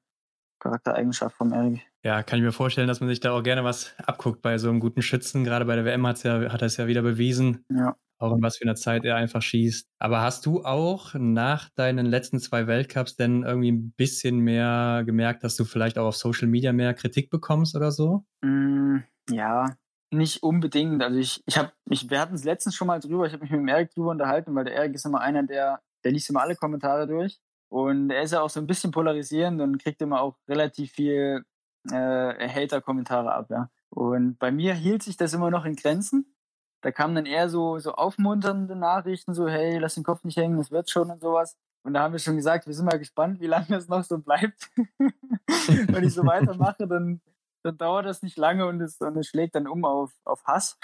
[0.61, 1.80] Charaktereigenschaft vom Erik.
[2.03, 4.68] Ja, kann ich mir vorstellen, dass man sich da auch gerne was abguckt bei so
[4.68, 5.45] einem guten Schützen.
[5.45, 7.64] Gerade bei der WM hat's ja, hat er es ja wieder bewiesen.
[7.68, 9.88] Ja auch in was für einer Zeit er einfach schießt.
[9.98, 15.42] Aber hast du auch nach deinen letzten zwei Weltcups denn irgendwie ein bisschen mehr gemerkt,
[15.42, 18.24] dass du vielleicht auch auf Social Media mehr Kritik bekommst oder so?
[18.42, 18.98] Mm,
[19.30, 19.74] ja,
[20.10, 21.02] nicht unbedingt.
[21.02, 23.50] Also ich, ich habe, ich, wir hatten es letztens schon mal drüber, ich habe mich
[23.50, 26.42] mit dem Erik drüber unterhalten, weil der Erik ist immer einer, der, der liest immer
[26.42, 27.40] alle Kommentare durch.
[27.70, 31.44] Und er ist ja auch so ein bisschen polarisierend und kriegt immer auch relativ viel
[31.90, 33.70] äh, Hater-Kommentare ab, ja.
[33.88, 36.34] Und bei mir hielt sich das immer noch in Grenzen
[36.82, 40.58] da kamen dann eher so, so aufmunternde Nachrichten, so, hey, lass den Kopf nicht hängen,
[40.58, 41.56] das wird schon und sowas.
[41.82, 44.18] Und da haben wir schon gesagt, wir sind mal gespannt, wie lange das noch so
[44.18, 44.70] bleibt.
[44.76, 47.20] Wenn ich so weitermache, dann,
[47.62, 50.78] dann dauert das nicht lange und es, und es schlägt dann um auf, auf Hass.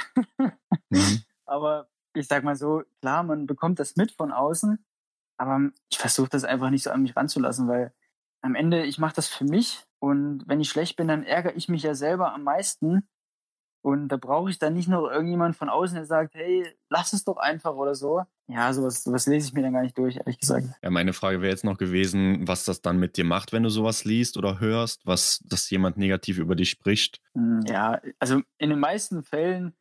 [0.90, 1.22] mhm.
[1.46, 4.84] Aber ich sag mal so, klar, man bekommt das mit von außen,
[5.38, 7.92] aber ich versuche das einfach nicht so an mich ranzulassen, weil
[8.40, 11.68] am Ende, ich mache das für mich und wenn ich schlecht bin, dann ärgere ich
[11.68, 13.08] mich ja selber am meisten.
[13.86, 17.22] Und da brauche ich dann nicht noch irgendjemand von außen, der sagt, hey, lass es
[17.22, 18.24] doch einfach oder so.
[18.48, 20.66] Ja, sowas, sowas lese ich mir dann gar nicht durch, ehrlich gesagt.
[20.82, 23.68] Ja, meine Frage wäre jetzt noch gewesen, was das dann mit dir macht, wenn du
[23.68, 27.20] sowas liest oder hörst, was, dass jemand negativ über dich spricht.
[27.34, 29.72] Hm, ja, also in den meisten Fällen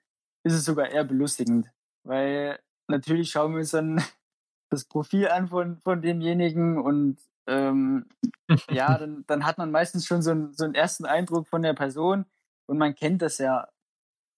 [0.43, 1.71] ist es sogar eher belustigend,
[2.03, 4.03] weil natürlich schauen wir uns dann
[4.69, 8.05] das Profil an von, von demjenigen und ähm,
[8.69, 11.73] ja, dann, dann hat man meistens schon so, ein, so einen ersten Eindruck von der
[11.73, 12.25] Person
[12.67, 13.67] und man kennt das ja.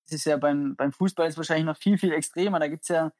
[0.08, 2.60] Es ist ja beim, beim Fußball ist wahrscheinlich noch viel, viel extremer.
[2.60, 3.12] Da gibt es ja,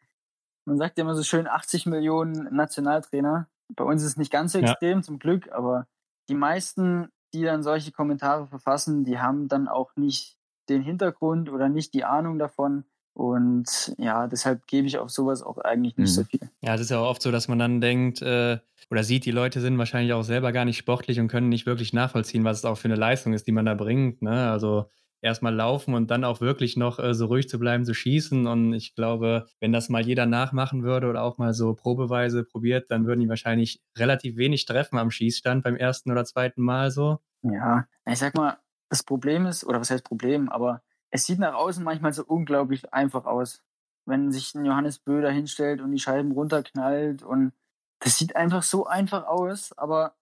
[0.66, 3.48] man sagt ja immer so schön 80 Millionen Nationaltrainer.
[3.76, 5.04] Bei uns ist es nicht ganz so extrem, ja.
[5.04, 5.88] zum Glück, aber
[6.30, 10.38] die meisten, die dann solche Kommentare verfassen, die haben dann auch nicht
[10.70, 12.86] den Hintergrund oder nicht die Ahnung davon,
[13.18, 16.14] und ja, deshalb gebe ich auf sowas auch eigentlich nicht mhm.
[16.14, 16.52] so viel.
[16.62, 18.60] Ja, es ist ja auch oft so, dass man dann denkt äh,
[18.92, 21.94] oder sieht, die Leute sind wahrscheinlich auch selber gar nicht sportlich und können nicht wirklich
[21.94, 24.22] nachvollziehen, was es auch für eine Leistung ist, die man da bringt.
[24.22, 24.52] Ne?
[24.52, 24.92] Also
[25.22, 28.48] erstmal laufen und dann auch wirklich noch äh, so ruhig zu bleiben, zu schießen.
[28.48, 32.92] Und ich glaube, wenn das mal jeder nachmachen würde oder auch mal so probeweise probiert,
[32.92, 37.20] dann würden die wahrscheinlich relativ wenig treffen am Schießstand beim ersten oder zweiten Mal so.
[37.42, 38.58] Ja, ich sag mal,
[38.90, 42.94] das Problem ist, oder was heißt Problem, aber es sieht nach außen manchmal so unglaublich
[42.94, 43.64] einfach aus.
[44.06, 47.54] Wenn sich ein Johannes Böder hinstellt und die Scheiben runterknallt und
[48.00, 50.16] das sieht einfach so einfach aus, aber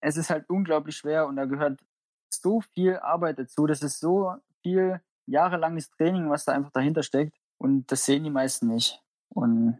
[0.00, 1.80] es ist halt unglaublich schwer und da gehört
[2.30, 3.66] so viel Arbeit dazu.
[3.66, 8.30] Das ist so viel jahrelanges Training, was da einfach dahinter steckt und das sehen die
[8.30, 9.02] meisten nicht.
[9.28, 9.78] Und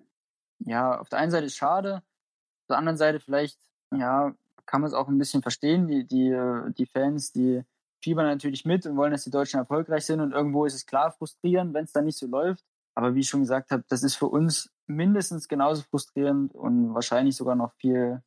[0.58, 3.58] ja, auf der einen Seite ist schade, auf der anderen Seite vielleicht,
[3.92, 4.34] ja,
[4.66, 6.36] kann man es auch ein bisschen verstehen, die, die,
[6.76, 7.62] die Fans, die
[8.02, 10.20] fiebern natürlich mit und wollen, dass die Deutschen erfolgreich sind.
[10.20, 12.64] Und irgendwo ist es klar frustrierend, wenn es dann nicht so läuft.
[12.94, 17.36] Aber wie ich schon gesagt habe, das ist für uns mindestens genauso frustrierend und wahrscheinlich
[17.36, 18.22] sogar noch viel,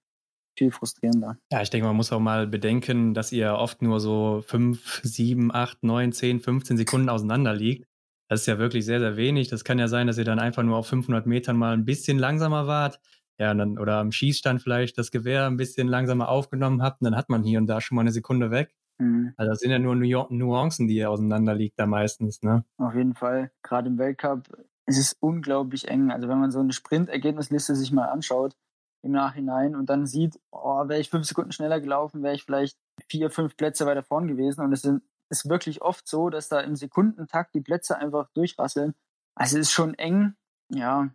[0.62, 1.38] viel frustrierender.
[1.52, 5.52] Ja, ich denke, man muss auch mal bedenken, dass ihr oft nur so fünf, sieben,
[5.52, 7.88] acht, neun, zehn, 15 Sekunden auseinander liegt.
[8.30, 9.48] Das ist ja wirklich sehr, sehr wenig.
[9.50, 12.20] Das kann ja sein, dass ihr dann einfach nur auf 500 Metern mal ein bisschen
[12.20, 13.00] langsamer wart.
[13.40, 17.02] Ja, dann, oder am Schießstand vielleicht das Gewehr ein bisschen langsamer aufgenommen habt.
[17.02, 18.76] Und dann hat man hier und da schon mal eine Sekunde weg.
[19.00, 19.34] Mhm.
[19.38, 22.64] Also das sind ja nur Nuancen, die auseinander liegt da meistens, ne?
[22.78, 23.52] Auf jeden Fall.
[23.64, 24.48] Gerade im Weltcup
[24.86, 26.12] ist es unglaublich eng.
[26.12, 28.56] Also wenn man so eine Sprintergebnisliste sich mal anschaut
[29.04, 32.78] im Nachhinein und dann sieht, oh, wäre ich fünf Sekunden schneller gelaufen, wäre ich vielleicht
[33.08, 34.62] vier, fünf Plätze weiter vorn gewesen.
[34.62, 34.88] Und es
[35.30, 38.94] ist wirklich oft so, dass da im Sekundentakt die Plätze einfach durchrasseln.
[39.36, 40.36] Also es ist schon eng,
[40.70, 41.10] ja.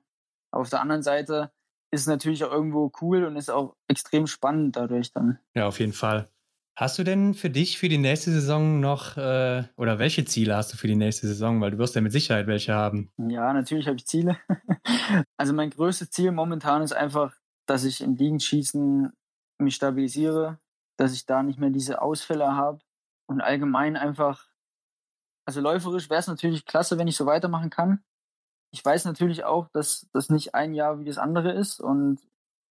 [0.51, 1.53] Aber auf der anderen Seite
[1.93, 5.39] ist es natürlich auch irgendwo cool und ist auch extrem spannend dadurch dann.
[5.55, 6.29] Ja, auf jeden Fall.
[6.79, 10.75] Hast du denn für dich für die nächste Saison noch äh, oder welche Ziele hast
[10.75, 11.59] du für die nächste Saison?
[11.63, 13.11] Weil du wirst ja mit Sicherheit welche haben.
[13.17, 14.37] Ja, natürlich habe ich Ziele.
[15.39, 17.35] also mein größtes Ziel momentan ist einfach,
[17.67, 19.13] dass ich im Liegenschießen
[19.59, 20.59] mich stabilisiere,
[20.97, 22.81] dass ich da nicht mehr diese Ausfälle habe
[23.29, 24.49] und allgemein einfach,
[25.47, 28.05] also läuferisch wäre es natürlich klasse, wenn ich so weitermachen kann.
[28.73, 32.21] Ich weiß natürlich auch, dass das nicht ein Jahr wie das andere ist und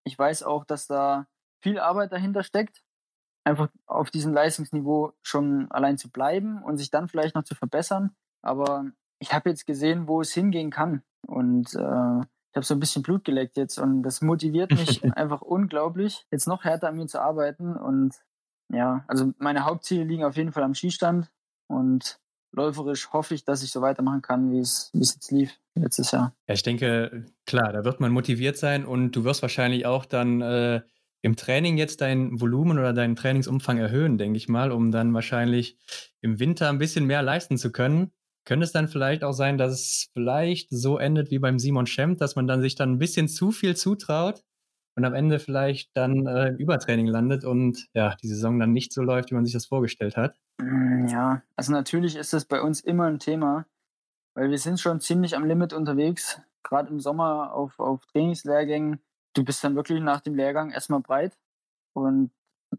[0.05, 1.27] ich weiß auch, dass da
[1.61, 2.85] viel Arbeit dahinter steckt
[3.45, 8.15] einfach auf diesem Leistungsniveau schon allein zu bleiben und sich dann vielleicht noch zu verbessern.
[8.41, 8.85] Aber
[9.19, 11.03] ich habe jetzt gesehen, wo es hingehen kann.
[11.27, 12.25] Und äh,
[12.55, 16.47] ich habe so ein bisschen Blut geleckt jetzt und das motiviert mich einfach unglaublich, jetzt
[16.47, 17.75] noch härter an mir zu arbeiten.
[17.75, 18.15] Und
[18.71, 21.29] ja, also meine Hauptziele liegen auf jeden Fall am Skistand
[21.67, 22.17] und
[22.53, 26.33] läuferisch hoffe ich, dass ich so weitermachen kann, wie es, jetzt lief letztes Jahr.
[26.47, 30.39] Ja, ich denke, klar, da wird man motiviert sein und du wirst wahrscheinlich auch dann
[30.39, 30.79] äh,
[31.23, 35.77] im Training jetzt dein Volumen oder deinen Trainingsumfang erhöhen, denke ich mal, um dann wahrscheinlich
[36.21, 38.13] im Winter ein bisschen mehr leisten zu können.
[38.45, 42.19] Könnte es dann vielleicht auch sein, dass es vielleicht so endet wie beim Simon Schemp,
[42.19, 44.43] dass man dann sich dann ein bisschen zu viel zutraut
[44.95, 48.93] und am Ende vielleicht dann äh, im Übertraining landet und ja, die Saison dann nicht
[48.93, 50.37] so läuft, wie man sich das vorgestellt hat?
[50.61, 53.65] Mm, ja, also natürlich ist das bei uns immer ein Thema,
[54.35, 58.99] weil wir sind schon ziemlich am Limit unterwegs, gerade im Sommer auf, auf Trainingslehrgängen
[59.35, 61.37] du bist dann wirklich nach dem Lehrgang erstmal breit
[61.93, 62.31] und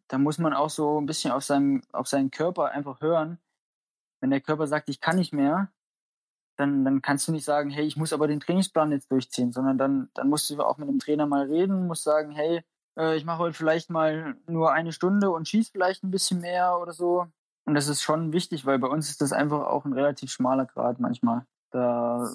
[0.08, 3.38] da muss man auch so ein bisschen auf seinem, auf seinen Körper einfach hören.
[4.20, 5.70] Wenn der Körper sagt, ich kann nicht mehr,
[6.56, 9.78] dann, dann kannst du nicht sagen, hey, ich muss aber den Trainingsplan jetzt durchziehen, sondern
[9.78, 12.62] dann, dann musst du auch mit dem Trainer mal reden, musst sagen, hey,
[12.98, 16.78] äh, ich mache heute vielleicht mal nur eine Stunde und schieß vielleicht ein bisschen mehr
[16.80, 17.26] oder so.
[17.66, 20.66] Und das ist schon wichtig, weil bei uns ist das einfach auch ein relativ schmaler
[20.66, 21.44] Grad manchmal.
[21.70, 22.28] Da,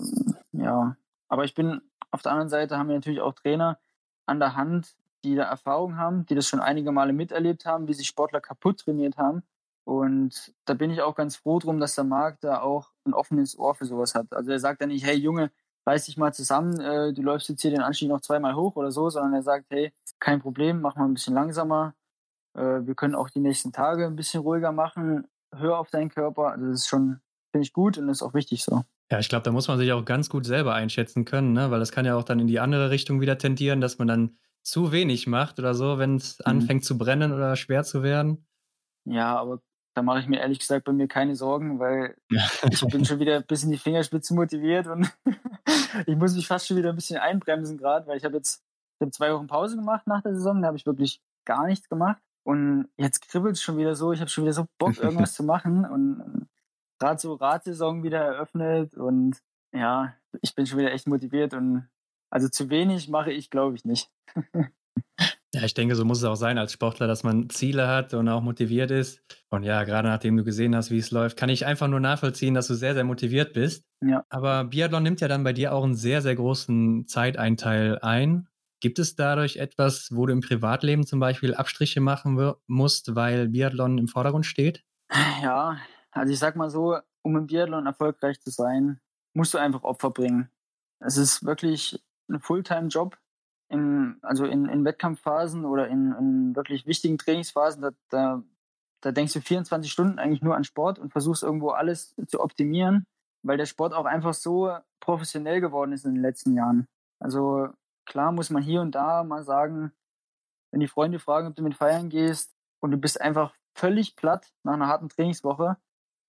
[0.52, 0.96] ja.
[1.30, 3.80] Aber ich bin, auf der anderen Seite haben wir natürlich auch Trainer,
[4.26, 7.94] an der Hand, die da Erfahrung haben, die das schon einige Male miterlebt haben, wie
[7.94, 9.44] sich Sportler kaputt trainiert haben.
[9.84, 13.58] Und da bin ich auch ganz froh drum, dass der Markt da auch ein offenes
[13.58, 14.32] Ohr für sowas hat.
[14.32, 15.52] Also er sagt dann nicht, hey Junge,
[15.86, 18.92] reiß dich mal zusammen, äh, du läufst jetzt hier den Anstieg noch zweimal hoch oder
[18.92, 21.96] so, sondern er sagt, hey, kein Problem, mach mal ein bisschen langsamer.
[22.56, 25.28] Äh, wir können auch die nächsten Tage ein bisschen ruhiger machen.
[25.54, 26.52] Hör auf deinen Körper.
[26.52, 27.20] Also das ist schon,
[27.52, 28.84] finde ich gut und ist auch wichtig so.
[29.12, 31.70] Ja, ich glaube, da muss man sich auch ganz gut selber einschätzen können, ne?
[31.70, 34.38] weil das kann ja auch dann in die andere Richtung wieder tendieren, dass man dann
[34.64, 36.46] zu wenig macht oder so, wenn es mhm.
[36.46, 38.46] anfängt zu brennen oder schwer zu werden.
[39.06, 39.62] Ja, aber
[39.94, 42.16] da mache ich mir ehrlich gesagt bei mir keine Sorgen, weil
[42.70, 45.12] ich bin schon wieder bis in die Fingerspitze motiviert und
[46.06, 48.64] ich muss mich fast schon wieder ein bisschen einbremsen gerade, weil ich habe jetzt
[49.00, 51.90] ich hab zwei Wochen Pause gemacht nach der Saison, da habe ich wirklich gar nichts
[51.90, 55.34] gemacht und jetzt kribbelt es schon wieder so, ich habe schon wieder so Bock, irgendwas
[55.34, 56.48] zu machen und
[57.00, 59.42] gerade so Radsaison wieder eröffnet und
[59.74, 61.90] ja, ich bin schon wieder echt motiviert und
[62.30, 64.10] also zu wenig mache ich, glaube ich, nicht.
[65.54, 68.30] Ja, ich denke, so muss es auch sein als Sportler, dass man Ziele hat und
[68.30, 69.22] auch motiviert ist.
[69.50, 72.54] Und ja, gerade nachdem du gesehen hast, wie es läuft, kann ich einfach nur nachvollziehen,
[72.54, 73.84] dass du sehr, sehr motiviert bist.
[74.00, 74.24] Ja.
[74.30, 78.48] Aber Biathlon nimmt ja dann bei dir auch einen sehr, sehr großen Zeiteinteil ein.
[78.80, 83.98] Gibt es dadurch etwas, wo du im Privatleben zum Beispiel Abstriche machen musst, weil Biathlon
[83.98, 84.84] im Vordergrund steht?
[85.44, 85.78] Ja,
[86.12, 89.02] also ich sag mal so, um im Biathlon erfolgreich zu sein,
[89.34, 90.50] musst du einfach Opfer bringen.
[91.00, 93.18] Es ist wirklich ein Fulltime-Job
[93.72, 98.44] im, also in, in Wettkampfphasen oder in, in wirklich wichtigen Trainingsphasen, da, da,
[99.02, 103.06] da denkst du 24 Stunden eigentlich nur an Sport und versuchst irgendwo alles zu optimieren,
[103.44, 106.88] weil der Sport auch einfach so professionell geworden ist in den letzten Jahren.
[107.20, 107.70] Also
[108.06, 109.92] klar muss man hier und da mal sagen,
[110.72, 114.54] wenn die Freunde fragen, ob du mit feiern gehst und du bist einfach völlig platt
[114.64, 115.78] nach einer harten Trainingswoche,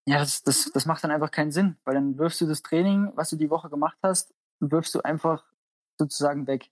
[0.06, 3.12] ja, das, das, das macht dann einfach keinen Sinn, weil dann wirfst du das Training,
[3.14, 5.44] was du die Woche gemacht hast, wirfst du einfach
[5.98, 6.70] sozusagen weg.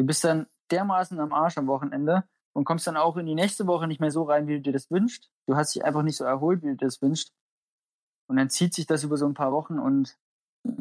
[0.00, 2.24] Du bist dann dermaßen am Arsch am Wochenende
[2.54, 4.72] und kommst dann auch in die nächste Woche nicht mehr so rein, wie du dir
[4.72, 5.28] das wünschst.
[5.46, 7.34] Du hast dich einfach nicht so erholt, wie du dir das wünschst.
[8.26, 10.16] Und dann zieht sich das über so ein paar Wochen und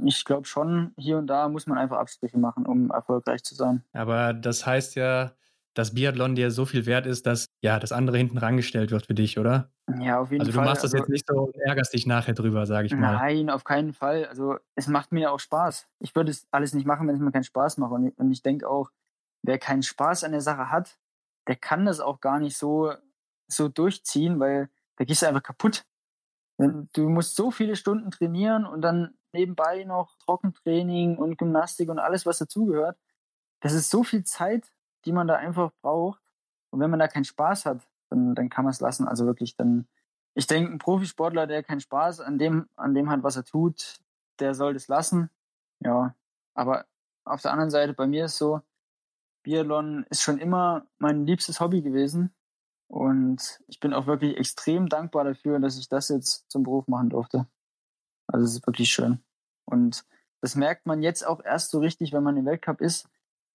[0.06, 3.84] ich glaube schon, hier und da muss man einfach Abstriche machen, um erfolgreich zu sein.
[3.92, 5.34] Aber das heißt ja,
[5.74, 9.16] dass Biathlon dir so viel wert ist, dass ja das andere hinten rangestellt wird für
[9.16, 9.70] dich, oder?
[10.00, 10.62] Ja, auf jeden also Fall.
[10.62, 12.94] Also du machst das also, jetzt nicht so und ärgerst dich nachher drüber, sage ich
[12.94, 13.16] mal.
[13.16, 14.28] Nein, auf keinen Fall.
[14.28, 15.90] Also es macht mir auch Spaß.
[16.00, 17.92] Ich würde es alles nicht machen, wenn es mir keinen Spaß macht.
[17.92, 18.92] Und ich, und ich denke auch,
[19.44, 20.98] wer keinen Spaß an der Sache hat,
[21.48, 22.94] der kann das auch gar nicht so,
[23.48, 25.86] so durchziehen, weil da gehst du einfach kaputt.
[26.58, 32.26] Du musst so viele Stunden trainieren und dann nebenbei noch Trockentraining und Gymnastik und alles,
[32.26, 32.98] was dazugehört.
[33.62, 34.72] Das ist so viel Zeit,
[35.06, 36.22] die man da einfach braucht.
[36.72, 39.08] Und wenn man da keinen Spaß hat, dann, dann kann man es lassen.
[39.08, 39.88] Also wirklich, dann,
[40.34, 44.00] ich denke, ein Profisportler, der keinen Spaß an dem, an dem hat, was er tut,
[44.40, 45.30] der soll das lassen.
[45.80, 46.16] Ja.
[46.54, 46.86] Aber
[47.26, 48.62] auf der anderen Seite, bei mir ist so,
[49.50, 52.32] Biathlon ist schon immer mein liebstes Hobby gewesen.
[52.88, 57.10] Und ich bin auch wirklich extrem dankbar dafür, dass ich das jetzt zum Beruf machen
[57.10, 57.48] durfte.
[58.28, 59.24] Also es ist wirklich schön.
[59.66, 60.06] Und
[60.42, 63.10] das merkt man jetzt auch erst so richtig, wenn man im Weltcup ist.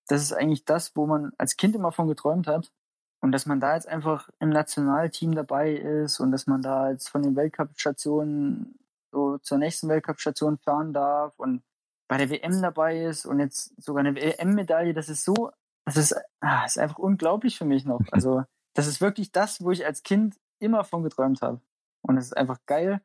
[0.08, 2.72] Das ist eigentlich das, wo man als Kind immer von geträumt hat.
[3.20, 7.08] Und dass man da jetzt einfach im Nationalteam dabei ist und dass man da jetzt
[7.08, 8.80] von den Weltcup-Stationen
[9.12, 11.62] so zur nächsten Weltcup-Station fahren darf und
[12.08, 15.52] bei der WM dabei ist und jetzt sogar eine WM-Medaille, das ist so
[15.84, 18.00] das ist, ah, ist einfach unglaublich für mich noch.
[18.10, 21.60] Also, das ist wirklich das, wo ich als Kind immer von geträumt habe.
[22.02, 23.00] Und es ist einfach geil.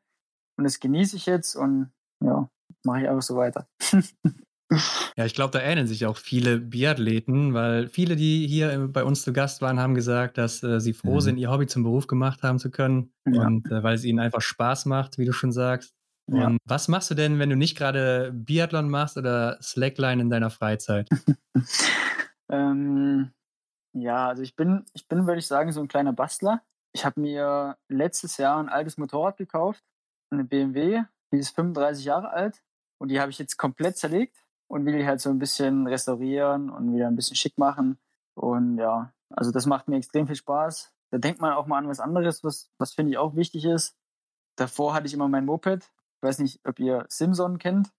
[0.56, 1.90] Und das genieße ich jetzt und
[2.22, 2.48] ja,
[2.84, 3.66] mache ich einfach so weiter.
[5.16, 9.22] ja, ich glaube, da ähneln sich auch viele Biathleten, weil viele, die hier bei uns
[9.22, 11.20] zu Gast waren, haben gesagt, dass äh, sie froh mhm.
[11.20, 13.12] sind, ihr Hobby zum Beruf gemacht haben zu können.
[13.26, 13.46] Ja.
[13.46, 15.94] Und äh, weil es ihnen einfach Spaß macht, wie du schon sagst.
[16.32, 16.56] Ja.
[16.64, 21.08] Was machst du denn, wenn du nicht gerade Biathlon machst oder Slackline in deiner Freizeit?
[22.50, 23.32] Ähm,
[23.92, 26.62] ja, also ich bin, ich bin, würde ich sagen, so ein kleiner Bastler.
[26.92, 29.84] Ich habe mir letztes Jahr ein altes Motorrad gekauft,
[30.30, 32.62] eine BMW, die ist 35 Jahre alt
[32.98, 36.70] und die habe ich jetzt komplett zerlegt und will die halt so ein bisschen restaurieren
[36.70, 37.98] und wieder ein bisschen schick machen.
[38.34, 40.92] Und ja, also das macht mir extrem viel Spaß.
[41.10, 43.96] Da denkt man auch mal an was anderes, was, was finde ich auch wichtig ist.
[44.56, 45.84] Davor hatte ich immer mein Moped.
[45.84, 47.90] Ich weiß nicht, ob ihr Simson kennt.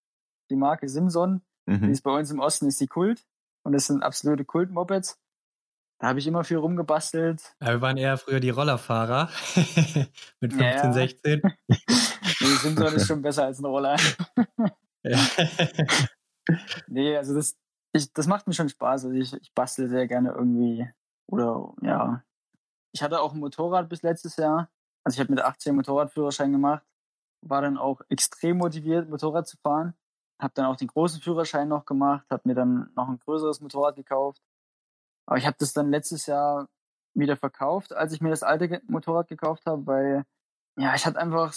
[0.49, 1.41] Die Marke Simson.
[1.65, 1.81] Mhm.
[1.81, 3.25] Die ist bei uns im Osten, ist die Kult.
[3.63, 5.19] Und das sind absolute Kult-Mopeds.
[5.99, 7.55] Da habe ich immer viel rumgebastelt.
[7.61, 9.29] Ja, wir waren eher früher die Rollerfahrer
[10.39, 10.93] mit 15, ja.
[10.93, 11.41] 16.
[11.67, 13.97] nee, Simson ist schon besser als ein Roller.
[15.03, 15.19] ja.
[16.87, 17.55] nee, also das,
[17.93, 19.05] ich, das macht mir schon Spaß.
[19.05, 20.89] Also ich, ich bastel sehr gerne irgendwie.
[21.27, 22.23] Oder ja.
[22.93, 24.71] Ich hatte auch ein Motorrad bis letztes Jahr.
[25.03, 26.83] Also ich habe mit 18 Motorradführerschein gemacht.
[27.41, 29.93] War dann auch extrem motiviert, Motorrad zu fahren
[30.41, 33.95] habe dann auch den großen Führerschein noch gemacht, habe mir dann noch ein größeres Motorrad
[33.95, 34.41] gekauft.
[35.25, 36.67] Aber ich habe das dann letztes Jahr
[37.13, 40.25] wieder verkauft, als ich mir das alte Motorrad gekauft habe, weil
[40.77, 41.53] ja, ich hatte einfach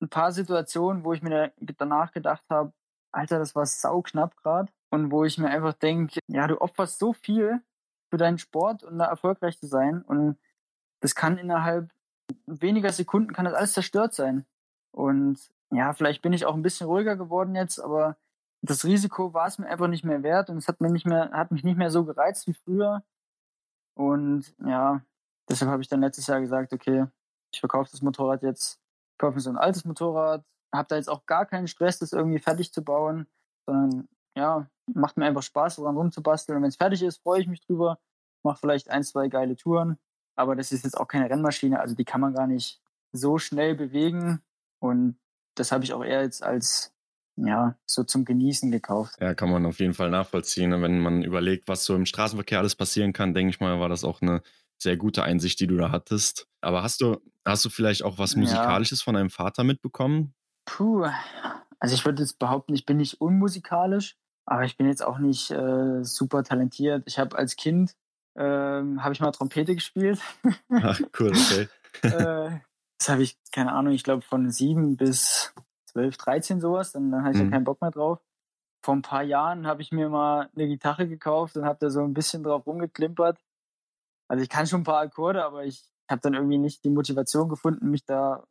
[0.00, 2.72] ein paar Situationen, wo ich mir danach gedacht habe,
[3.12, 4.72] Alter, das war sauknapp gerade.
[4.90, 7.60] Und wo ich mir einfach denke, ja, du opferst so viel
[8.10, 10.02] für deinen Sport und da erfolgreich zu sein.
[10.02, 10.38] Und
[11.00, 11.90] das kann innerhalb
[12.46, 14.46] weniger Sekunden kann das alles zerstört sein.
[14.92, 15.38] Und
[15.70, 18.16] ja, vielleicht bin ich auch ein bisschen ruhiger geworden jetzt, aber
[18.62, 21.30] das Risiko war es mir einfach nicht mehr wert und es hat mir nicht mehr,
[21.32, 23.02] hat mich nicht mehr so gereizt wie früher.
[23.94, 25.02] Und ja,
[25.48, 27.06] deshalb habe ich dann letztes Jahr gesagt, okay,
[27.52, 28.80] ich verkaufe das Motorrad jetzt,
[29.18, 32.38] kaufe mir so ein altes Motorrad, habe da jetzt auch gar keinen Stress, das irgendwie
[32.38, 33.26] fertig zu bauen,
[33.66, 36.56] sondern ja, macht mir einfach Spaß, daran rumzubasteln.
[36.56, 37.98] Und wenn es fertig ist, freue ich mich drüber,
[38.42, 39.98] mache vielleicht ein, zwei geile Touren.
[40.36, 42.80] Aber das ist jetzt auch keine Rennmaschine, also die kann man gar nicht
[43.12, 44.42] so schnell bewegen.
[44.80, 45.18] Und
[45.58, 46.92] das habe ich auch eher jetzt als
[47.36, 49.16] ja, so zum Genießen gekauft.
[49.20, 50.70] Ja, kann man auf jeden Fall nachvollziehen.
[50.82, 54.04] Wenn man überlegt, was so im Straßenverkehr alles passieren kann, denke ich mal, war das
[54.04, 54.42] auch eine
[54.76, 56.48] sehr gute Einsicht, die du da hattest.
[56.60, 59.04] Aber hast du, hast du vielleicht auch was Musikalisches ja.
[59.04, 60.34] von deinem Vater mitbekommen?
[60.64, 61.06] Puh,
[61.80, 65.50] also ich würde jetzt behaupten, ich bin nicht unmusikalisch, aber ich bin jetzt auch nicht
[65.50, 67.04] äh, super talentiert.
[67.06, 67.94] Ich habe als Kind
[68.36, 70.20] ähm, habe ich mal Trompete gespielt.
[70.70, 71.68] Ach, cool, okay.
[72.02, 72.58] äh,
[72.98, 75.54] das habe ich, keine Ahnung, ich glaube von sieben bis
[75.86, 77.46] 12, 13 sowas, dann, dann hatte ich mhm.
[77.46, 78.20] ja keinen Bock mehr drauf.
[78.82, 82.02] Vor ein paar Jahren habe ich mir mal eine Gitarre gekauft und habe da so
[82.02, 83.38] ein bisschen drauf rumgeklimpert.
[84.28, 87.48] Also ich kann schon ein paar Akkorde, aber ich habe dann irgendwie nicht die Motivation
[87.48, 88.44] gefunden, mich da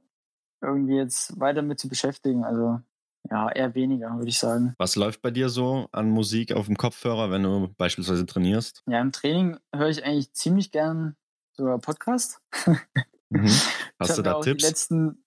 [0.62, 2.44] irgendwie jetzt weiter mit zu beschäftigen.
[2.44, 2.82] Also
[3.30, 4.74] ja, eher weniger, würde ich sagen.
[4.78, 8.84] Was läuft bei dir so an Musik auf dem Kopfhörer, wenn du beispielsweise trainierst?
[8.88, 11.16] Ja, im Training höre ich eigentlich ziemlich gern
[11.54, 12.42] so Podcast.
[13.30, 13.50] Mhm.
[14.00, 14.64] Hast du da Tipps?
[14.64, 15.26] Die letzten,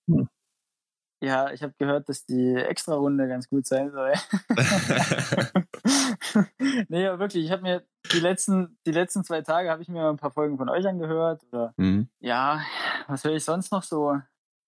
[1.23, 4.13] ja, ich habe gehört, dass die Extra-Runde ganz gut sein soll.
[6.89, 10.09] nee, aber wirklich, ich habe mir die letzten, die letzten zwei Tage habe ich mir
[10.09, 11.45] ein paar Folgen von euch angehört.
[11.53, 12.09] Oder, mhm.
[12.21, 12.63] Ja,
[13.07, 14.19] was höre ich sonst noch so?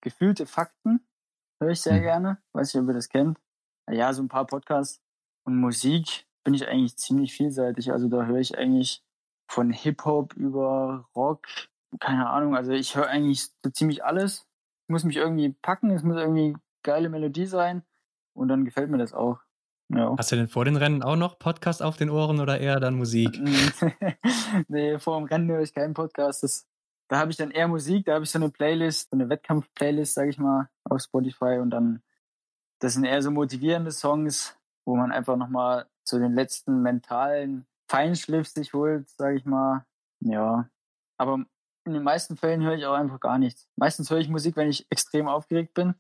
[0.03, 1.01] Gefühlte Fakten
[1.59, 2.03] höre ich sehr mhm.
[2.03, 2.39] gerne.
[2.53, 3.39] Weiß nicht, ob ihr das kennt.
[3.91, 5.01] Ja, so ein paar Podcasts.
[5.45, 7.93] Und Musik bin ich eigentlich ziemlich vielseitig.
[7.93, 9.03] Also da höre ich eigentlich
[9.51, 11.47] von Hip-Hop über Rock,
[12.01, 12.57] keine Ahnung.
[12.57, 14.47] Also ich höre eigentlich so ziemlich alles
[14.93, 17.83] muss mich irgendwie packen, es muss irgendwie geile Melodie sein
[18.35, 19.41] und dann gefällt mir das auch.
[19.89, 20.15] Ja.
[20.17, 22.95] Hast du denn vor den Rennen auch noch Podcast auf den Ohren oder eher dann
[22.95, 23.39] Musik?
[24.69, 26.43] nee, vor dem Rennen höre ich keinen Podcast.
[26.43, 26.67] Das,
[27.09, 30.15] da habe ich dann eher Musik, da habe ich so eine Playlist, so eine Wettkampf-Playlist,
[30.15, 32.03] sage ich mal, auf Spotify und dann,
[32.81, 38.49] das sind eher so motivierende Songs, wo man einfach nochmal zu den letzten mentalen Feinschliff
[38.49, 39.85] sich holt, sage ich mal.
[40.21, 40.71] Ja,
[41.19, 41.45] aber
[41.85, 43.69] in den meisten Fällen höre ich auch einfach gar nichts.
[43.77, 45.95] Meistens höre ich Musik, wenn ich extrem aufgeregt bin.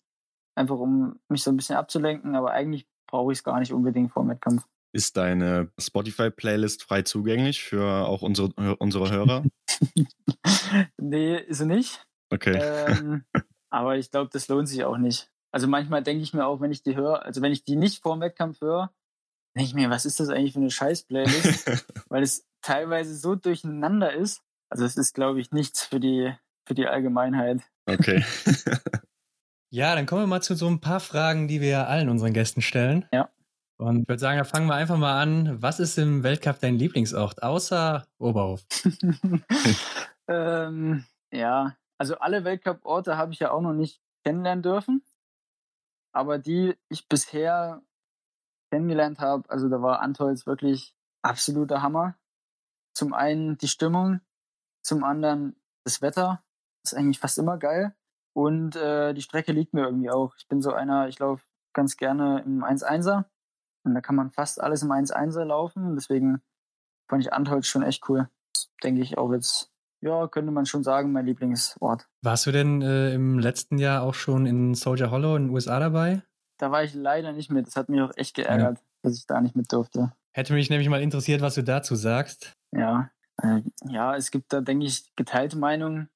[0.54, 4.12] Einfach um mich so ein bisschen abzulenken, aber eigentlich brauche ich es gar nicht unbedingt
[4.12, 4.64] vor dem Wettkampf.
[4.94, 9.44] Ist deine Spotify-Playlist frei zugänglich für auch unsere, unsere Hörer?
[10.98, 12.06] nee, ist sie nicht.
[12.30, 12.58] Okay.
[12.60, 13.24] Ähm,
[13.70, 15.30] aber ich glaube, das lohnt sich auch nicht.
[15.50, 18.02] Also manchmal denke ich mir auch, wenn ich die höre, also wenn ich die nicht
[18.02, 18.92] vor dem Wettkampf höre,
[19.56, 21.86] denke ich mir, was ist das eigentlich für eine Scheiß-Playlist?
[22.08, 24.42] Weil es teilweise so durcheinander ist,
[24.72, 26.34] also es ist, glaube ich, nichts für die,
[26.66, 27.60] für die Allgemeinheit.
[27.84, 28.24] Okay.
[29.70, 32.62] ja, dann kommen wir mal zu so ein paar Fragen, die wir allen unseren Gästen
[32.62, 33.06] stellen.
[33.12, 33.28] Ja.
[33.76, 35.60] Und ich würde sagen, da fangen wir einfach mal an.
[35.60, 38.64] Was ist im Weltcup dein Lieblingsort, außer Oberhof?
[40.28, 45.04] ähm, ja, also alle Weltcup-Orte habe ich ja auch noch nicht kennenlernen dürfen.
[46.14, 47.82] Aber die ich bisher
[48.70, 52.16] kennengelernt habe, also da war Antolz wirklich absoluter Hammer.
[52.94, 54.22] Zum einen die Stimmung,
[54.82, 56.42] zum anderen das Wetter
[56.84, 57.94] ist eigentlich fast immer geil.
[58.34, 60.34] Und äh, die Strecke liegt mir irgendwie auch.
[60.36, 63.24] Ich bin so einer, ich laufe ganz gerne im 1-1er.
[63.84, 65.94] Und da kann man fast alles im 1-1er laufen.
[65.96, 66.40] Deswegen
[67.08, 68.28] fand ich Antholz schon echt cool.
[68.54, 69.70] Das denke ich auch jetzt,
[70.00, 72.08] ja, könnte man schon sagen, mein Lieblingsort.
[72.22, 75.78] Warst du denn äh, im letzten Jahr auch schon in Soldier Hollow in den USA
[75.78, 76.22] dabei?
[76.58, 77.66] Da war ich leider nicht mit.
[77.66, 78.84] Das hat mich auch echt geärgert, ja.
[79.02, 80.12] dass ich da nicht mit durfte.
[80.32, 82.56] Hätte mich nämlich mal interessiert, was du dazu sagst.
[82.74, 83.10] Ja,
[83.84, 86.08] ja, es gibt da, denke ich, geteilte Meinungen.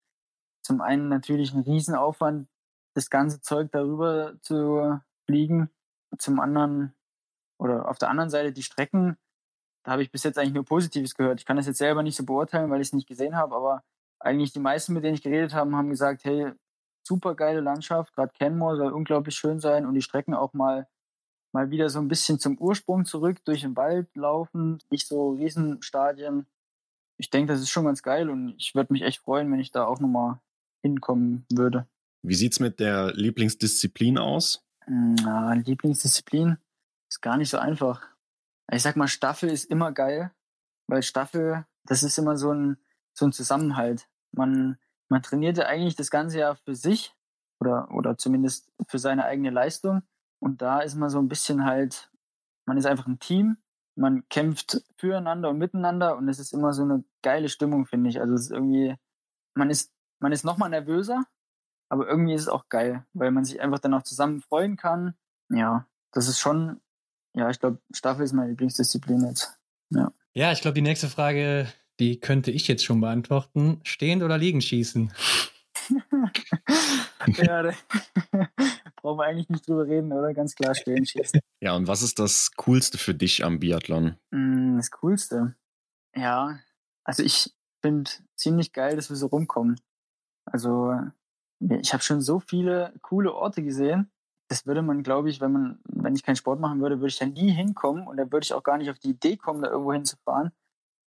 [0.63, 2.49] Zum einen natürlich ein Riesenaufwand,
[2.95, 5.71] das ganze Zeug darüber zu fliegen.
[6.19, 6.95] Zum anderen,
[7.59, 9.17] oder auf der anderen Seite die Strecken,
[9.85, 11.41] da habe ich bis jetzt eigentlich nur Positives gehört.
[11.41, 13.85] Ich kann das jetzt selber nicht so beurteilen, weil ich es nicht gesehen habe, aber
[14.19, 16.53] eigentlich die meisten, mit denen ich geredet habe, haben gesagt, hey,
[17.07, 20.89] super geile Landschaft, gerade Kenmore soll unglaublich schön sein und die Strecken auch mal
[21.57, 26.47] mal wieder so ein bisschen zum Ursprung zurück durch den Wald laufen, nicht so Riesenstadien
[27.19, 29.73] ich denke, das ist schon ganz geil und ich würde mich echt freuen, wenn ich
[29.73, 30.41] da auch nochmal
[30.83, 31.87] hinkommen würde.
[32.23, 34.65] Wie sieht's mit der Lieblingsdisziplin aus?
[34.87, 36.59] Na, Lieblingsdisziplin
[37.11, 38.03] ist gar nicht so einfach.
[38.73, 40.33] Ich sag mal, Staffel ist immer geil,
[40.89, 42.77] weil Staffel, das ist immer so ein,
[43.13, 44.09] so ein Zusammenhalt.
[44.33, 47.27] Man, man trainiert ja eigentlich das ganze Jahr für sich oder
[47.61, 50.03] oder, oder zumindest für seine eigene Leistung.
[50.41, 52.11] Und da ist man so ein bisschen halt,
[52.67, 53.57] man ist einfach ein Team,
[53.97, 58.21] man kämpft füreinander und miteinander und es ist immer so eine geile Stimmung, finde ich.
[58.21, 58.95] Also es ist irgendwie,
[59.55, 61.25] man ist, man ist nochmal nervöser,
[61.89, 65.15] aber irgendwie ist es auch geil, weil man sich einfach dann auch zusammen freuen kann.
[65.49, 66.81] Ja, das ist schon,
[67.35, 69.59] ja, ich glaube, Staffel ist meine Lieblingsdisziplin jetzt.
[69.91, 71.67] Ja, ja ich glaube, die nächste Frage,
[71.99, 73.81] die könnte ich jetzt schon beantworten.
[73.85, 75.13] Stehend oder liegen schießen?
[77.39, 77.73] ja,
[79.07, 80.35] brauchen wir eigentlich nicht drüber reden, oder?
[80.35, 81.41] Ganz klar stehen schießen.
[81.63, 84.17] Ja, und was ist das Coolste für dich am Biathlon?
[84.31, 85.55] Mm, das Coolste?
[86.15, 86.59] Ja,
[87.03, 89.81] also ich finde ziemlich geil, dass wir so rumkommen.
[90.45, 90.95] Also
[91.61, 94.11] ich habe schon so viele coole Orte gesehen.
[94.49, 97.19] Das würde man, glaube ich, wenn man, wenn ich keinen Sport machen würde, würde ich
[97.19, 99.71] da nie hinkommen und da würde ich auch gar nicht auf die Idee kommen, da
[99.71, 100.53] irgendwo hinzufahren.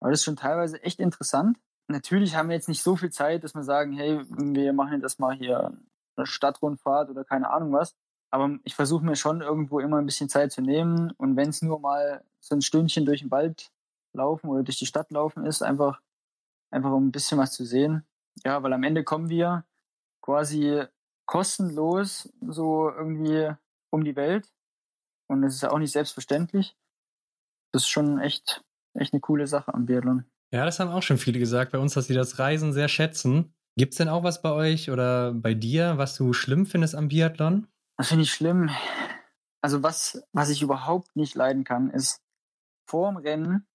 [0.01, 1.57] Aber das ist schon teilweise echt interessant.
[1.87, 5.19] Natürlich haben wir jetzt nicht so viel Zeit, dass wir sagen, hey, wir machen jetzt
[5.19, 5.77] mal hier
[6.15, 7.95] eine Stadtrundfahrt oder keine Ahnung was.
[8.31, 11.11] Aber ich versuche mir schon irgendwo immer ein bisschen Zeit zu nehmen.
[11.17, 13.71] Und wenn es nur mal so ein Stündchen durch den Wald
[14.13, 16.01] laufen oder durch die Stadt laufen ist, einfach,
[16.71, 18.05] einfach um ein bisschen was zu sehen.
[18.43, 19.65] Ja, weil am Ende kommen wir
[20.21, 20.83] quasi
[21.25, 23.51] kostenlos so irgendwie
[23.91, 24.51] um die Welt.
[25.27, 26.75] Und das ist ja auch nicht selbstverständlich.
[27.71, 30.25] Das ist schon echt, echt eine coole Sache am Biathlon.
[30.51, 33.55] Ja, das haben auch schon viele gesagt bei uns, dass sie das Reisen sehr schätzen.
[33.75, 37.07] Gibt es denn auch was bei euch oder bei dir, was du schlimm findest am
[37.07, 37.67] Biathlon?
[37.97, 38.69] Das finde ich schlimm.
[39.61, 42.21] Also was, was ich überhaupt nicht leiden kann, ist
[42.85, 43.67] vor dem Rennen,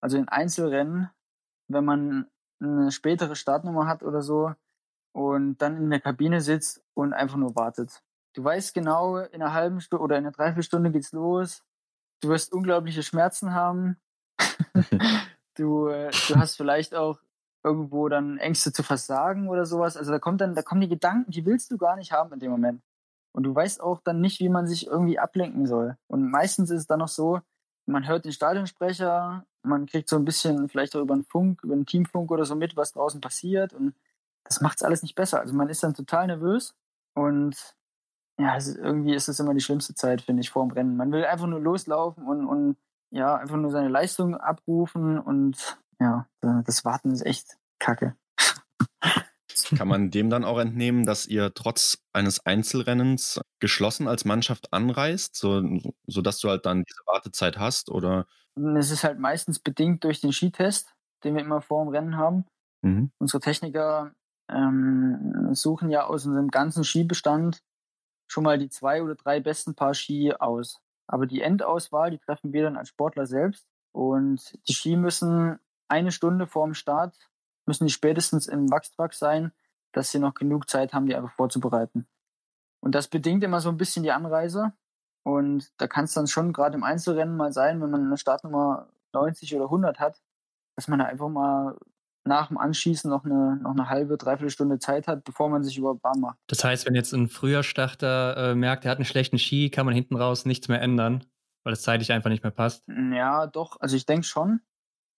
[0.00, 1.10] also in Einzelrennen,
[1.68, 4.54] wenn man eine spätere Startnummer hat oder so
[5.12, 8.02] und dann in der Kabine sitzt und einfach nur wartet.
[8.34, 11.64] Du weißt genau, in einer halben Stunde oder in einer Dreiviertelstunde geht's los.
[12.20, 13.96] Du wirst unglaubliche Schmerzen haben.
[15.54, 17.18] du, äh, du hast vielleicht auch
[17.64, 19.96] irgendwo dann Ängste zu versagen oder sowas.
[19.96, 22.40] Also da kommt dann, da kommen die Gedanken, die willst du gar nicht haben in
[22.40, 22.82] dem Moment.
[23.32, 25.96] Und du weißt auch dann nicht, wie man sich irgendwie ablenken soll.
[26.06, 27.40] Und meistens ist es dann noch so,
[27.86, 31.74] man hört den Stadionsprecher, man kriegt so ein bisschen vielleicht auch über einen Funk, über
[31.74, 33.72] einen Teamfunk oder so mit, was draußen passiert.
[33.74, 33.94] Und
[34.44, 35.40] das macht es alles nicht besser.
[35.40, 36.74] Also man ist dann total nervös
[37.14, 37.76] und
[38.38, 40.96] ja, ist, irgendwie ist es immer die schlimmste Zeit, finde ich, vor dem Rennen.
[40.96, 42.76] Man will einfach nur loslaufen und, und
[43.10, 48.16] ja, einfach nur seine Leistung abrufen und ja, das Warten ist echt kacke.
[49.76, 55.36] Kann man dem dann auch entnehmen, dass ihr trotz eines Einzelrennens geschlossen als Mannschaft anreist,
[55.36, 55.62] so,
[56.06, 57.90] sodass du halt dann diese Wartezeit hast?
[57.90, 58.26] Oder?
[58.76, 60.94] Es ist halt meistens bedingt durch den Skitest,
[61.24, 62.44] den wir immer vor dem Rennen haben.
[62.82, 63.10] Mhm.
[63.18, 64.12] Unsere Techniker
[64.48, 67.62] ähm, suchen ja aus unserem ganzen Skibestand
[68.30, 70.80] schon mal die zwei oder drei besten Paar Ski aus.
[71.06, 73.66] Aber die Endauswahl, die treffen wir dann als Sportler selbst.
[73.92, 75.58] Und die Ski müssen
[75.88, 77.16] eine Stunde vor dem Start
[77.66, 79.52] müssen die spätestens im Wachstruck sein,
[79.92, 82.06] dass sie noch genug Zeit haben, die einfach vorzubereiten.
[82.80, 84.72] Und das bedingt immer so ein bisschen die Anreise.
[85.24, 88.88] Und da kann es dann schon gerade im Einzelrennen mal sein, wenn man eine Startnummer
[89.12, 90.22] 90 oder 100 hat,
[90.76, 91.76] dass man da einfach mal
[92.24, 95.76] nach dem Anschießen noch eine, noch eine halbe, dreiviertel Stunde Zeit hat, bevor man sich
[95.78, 96.38] überhaupt warm macht.
[96.46, 99.86] Das heißt, wenn jetzt ein früher Starter äh, merkt, er hat einen schlechten Ski, kann
[99.86, 101.24] man hinten raus nichts mehr ändern,
[101.64, 102.84] weil es zeitlich einfach nicht mehr passt?
[102.86, 103.80] Ja, doch.
[103.80, 104.60] Also ich denke schon.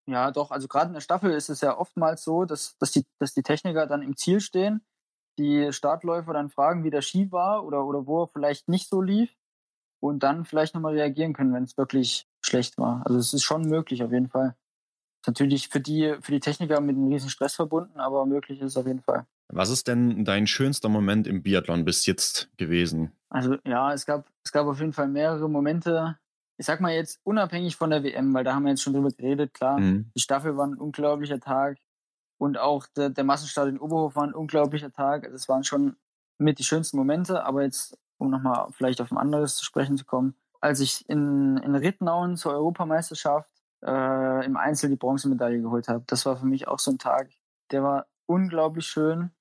[0.07, 0.51] Ja, doch.
[0.51, 3.43] Also gerade in der Staffel ist es ja oftmals so, dass, dass, die, dass die
[3.43, 4.81] Techniker dann im Ziel stehen,
[5.37, 9.01] die Startläufer dann fragen, wie der Ski war oder, oder wo er vielleicht nicht so
[9.01, 9.29] lief
[10.01, 13.03] und dann vielleicht nochmal reagieren können, wenn es wirklich schlecht war.
[13.05, 14.55] Also es ist schon möglich auf jeden Fall.
[15.21, 18.67] Ist natürlich für die, für die Techniker mit einem riesen Stress verbunden, aber möglich ist
[18.67, 19.25] es auf jeden Fall.
[19.51, 23.11] Was ist denn dein schönster Moment im Biathlon bis jetzt gewesen?
[23.29, 26.17] Also ja, es gab, es gab auf jeden Fall mehrere Momente,
[26.60, 29.10] ich sag mal jetzt unabhängig von der WM, weil da haben wir jetzt schon drüber
[29.12, 29.80] geredet, klar.
[29.80, 30.12] Mhm.
[30.14, 31.78] Die Staffel war ein unglaublicher Tag
[32.38, 35.24] und auch der, der Massenstart in Oberhof war ein unglaublicher Tag.
[35.24, 35.95] Also es waren schon
[36.38, 40.03] mit die schönsten Momente, aber jetzt, um nochmal vielleicht auf ein anderes zu sprechen zu
[40.03, 43.49] kommen, als ich in, in Rittenau zur Europameisterschaft
[43.82, 47.30] äh, im Einzel die Bronzemedaille geholt habe, das war für mich auch so ein Tag,
[47.72, 49.32] der war unglaublich schön,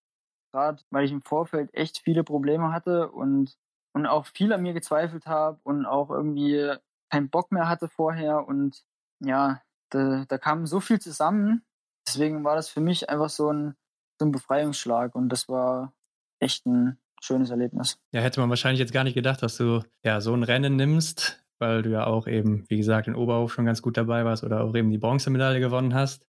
[0.52, 3.58] gerade weil ich im Vorfeld echt viele Probleme hatte und
[3.94, 6.72] und auch viel an mir gezweifelt habe und auch irgendwie
[7.10, 8.84] keinen Bock mehr hatte vorher und
[9.20, 11.64] ja, da, da kam so viel zusammen.
[12.06, 13.74] Deswegen war das für mich einfach so ein,
[14.18, 15.92] so ein Befreiungsschlag und das war
[16.40, 17.98] echt ein schönes Erlebnis.
[18.12, 21.44] Ja, hätte man wahrscheinlich jetzt gar nicht gedacht, dass du ja so ein Rennen nimmst,
[21.58, 24.62] weil du ja auch eben, wie gesagt, in Oberhof schon ganz gut dabei warst oder
[24.62, 26.24] auch eben die Bronzemedaille gewonnen hast.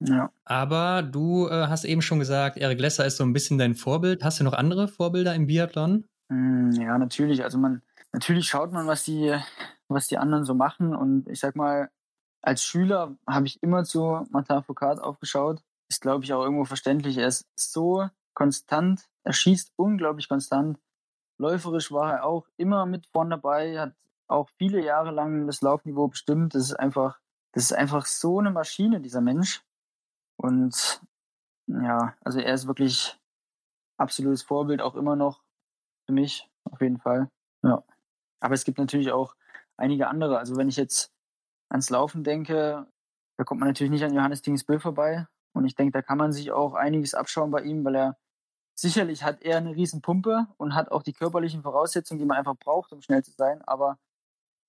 [0.00, 0.30] Ja.
[0.44, 4.24] Aber du äh, hast eben schon gesagt, Erik Lesser ist so ein bisschen dein Vorbild.
[4.24, 6.04] Hast du noch andere Vorbilder im Biathlon?
[6.28, 7.44] Mm, ja, natürlich.
[7.44, 7.82] Also man,
[8.14, 9.38] natürlich schaut man, was die,
[9.88, 10.94] was die anderen so machen.
[10.94, 11.90] Und ich sag mal,
[12.42, 15.62] als Schüler habe ich immer zu Martin Foucault aufgeschaut.
[15.90, 17.18] Ist, glaube ich, auch irgendwo verständlich.
[17.18, 20.78] Er ist so konstant er schießt unglaublich konstant.
[21.38, 23.94] Läuferisch war er auch immer mit vorn dabei, hat
[24.28, 26.54] auch viele Jahre lang das Laufniveau bestimmt.
[26.54, 27.18] Das ist einfach,
[27.52, 29.64] das ist einfach so eine Maschine, dieser Mensch.
[30.36, 31.02] Und
[31.66, 33.18] ja, also er ist wirklich
[33.96, 35.42] absolutes Vorbild, auch immer noch
[36.06, 37.30] für mich, auf jeden Fall.
[37.62, 37.82] Ja.
[38.44, 39.34] Aber es gibt natürlich auch
[39.78, 40.38] einige andere.
[40.38, 41.10] Also wenn ich jetzt
[41.70, 42.86] ans Laufen denke,
[43.38, 45.26] da kommt man natürlich nicht an Johannes Dingsbö vorbei.
[45.54, 48.18] Und ich denke, da kann man sich auch einiges abschauen bei ihm, weil er
[48.74, 52.56] sicherlich hat er eine riesen Pumpe und hat auch die körperlichen Voraussetzungen, die man einfach
[52.56, 53.62] braucht, um schnell zu sein.
[53.62, 53.98] Aber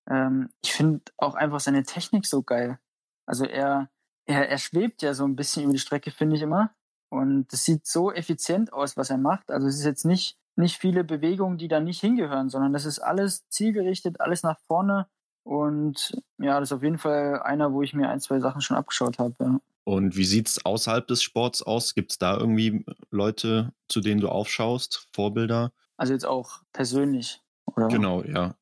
[0.08, 2.78] ähm, ich finde auch einfach seine Technik so geil.
[3.26, 3.90] Also er,
[4.24, 6.74] er, er schwebt ja so ein bisschen über die Strecke, finde ich immer.
[7.10, 9.50] Und das sieht so effizient aus, was er macht.
[9.50, 12.98] Also es ist jetzt nicht, nicht viele Bewegungen, die da nicht hingehören, sondern das ist
[12.98, 15.06] alles zielgerichtet, alles nach vorne.
[15.44, 18.76] Und ja, das ist auf jeden Fall einer, wo ich mir ein, zwei Sachen schon
[18.76, 19.34] abgeschaut habe.
[19.38, 19.60] Ja.
[19.84, 21.94] Und wie sieht es außerhalb des Sports aus?
[21.94, 25.72] Gibt es da irgendwie Leute, zu denen du aufschaust, Vorbilder?
[25.96, 27.88] Also jetzt auch persönlich, oder?
[27.88, 28.56] Genau, ja.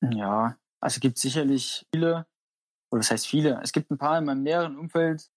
[0.00, 2.26] Ja, also gibt sicherlich viele,
[2.90, 5.30] oder das heißt viele, es gibt ein paar in meinem näheren Umfeld,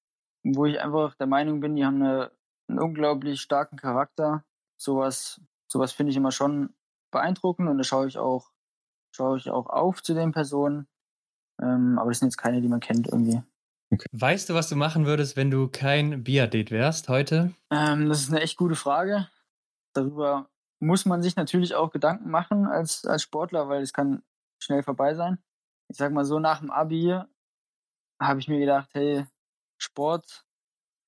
[0.43, 2.31] wo ich einfach der Meinung bin, die haben eine,
[2.67, 4.43] einen unglaublich starken Charakter.
[4.77, 6.74] Sowas, sowas finde ich immer schon
[7.11, 8.51] beeindruckend und da schaue ich auch,
[9.11, 10.88] schaue ich auch auf zu den Personen.
[11.61, 13.41] Ähm, aber das sind jetzt keine, die man kennt irgendwie.
[13.89, 14.07] Okay.
[14.11, 17.53] Weißt du, was du machen würdest, wenn du kein Biathlet wärst heute?
[17.72, 19.30] Ähm, das ist eine echt gute Frage.
[19.93, 20.49] Darüber
[20.80, 24.24] muss man sich natürlich auch Gedanken machen als, als Sportler, weil es kann
[24.61, 25.39] schnell vorbei sein.
[25.89, 27.18] Ich sag mal so, nach dem Abi
[28.22, 29.26] habe ich mir gedacht, hey,
[29.78, 30.45] Sport,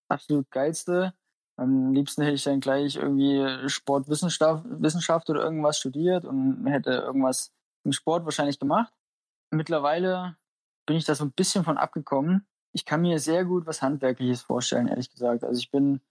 [0.10, 1.14] absolut geilste.
[1.60, 7.52] Am liebsten hätte ich dann gleich irgendwie Sportwissenschaft Wissenschaft oder irgendwas studiert und hätte irgendwas
[7.84, 8.94] im Sport wahrscheinlich gemacht.
[9.52, 10.38] Mittlerweile
[10.86, 12.48] bin ich da so ein bisschen von abgekommen.
[12.72, 15.44] Ich kann mir sehr gut was Handwerkliches vorstellen, ehrlich gesagt.
[15.44, 16.02] Also ich bin,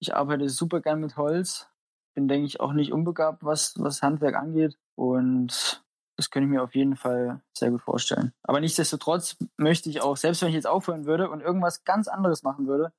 [0.00, 1.68] ich arbeite super gern mit Holz,
[2.14, 4.78] bin, denke ich, auch nicht unbegabt, was, was Handwerk angeht.
[4.96, 5.82] Und
[6.16, 8.32] das könnte ich mir auf jeden Fall sehr gut vorstellen.
[8.42, 12.42] Aber nichtsdestotrotz möchte ich auch, selbst wenn ich jetzt aufhören würde und irgendwas ganz anderes
[12.42, 12.92] machen würde,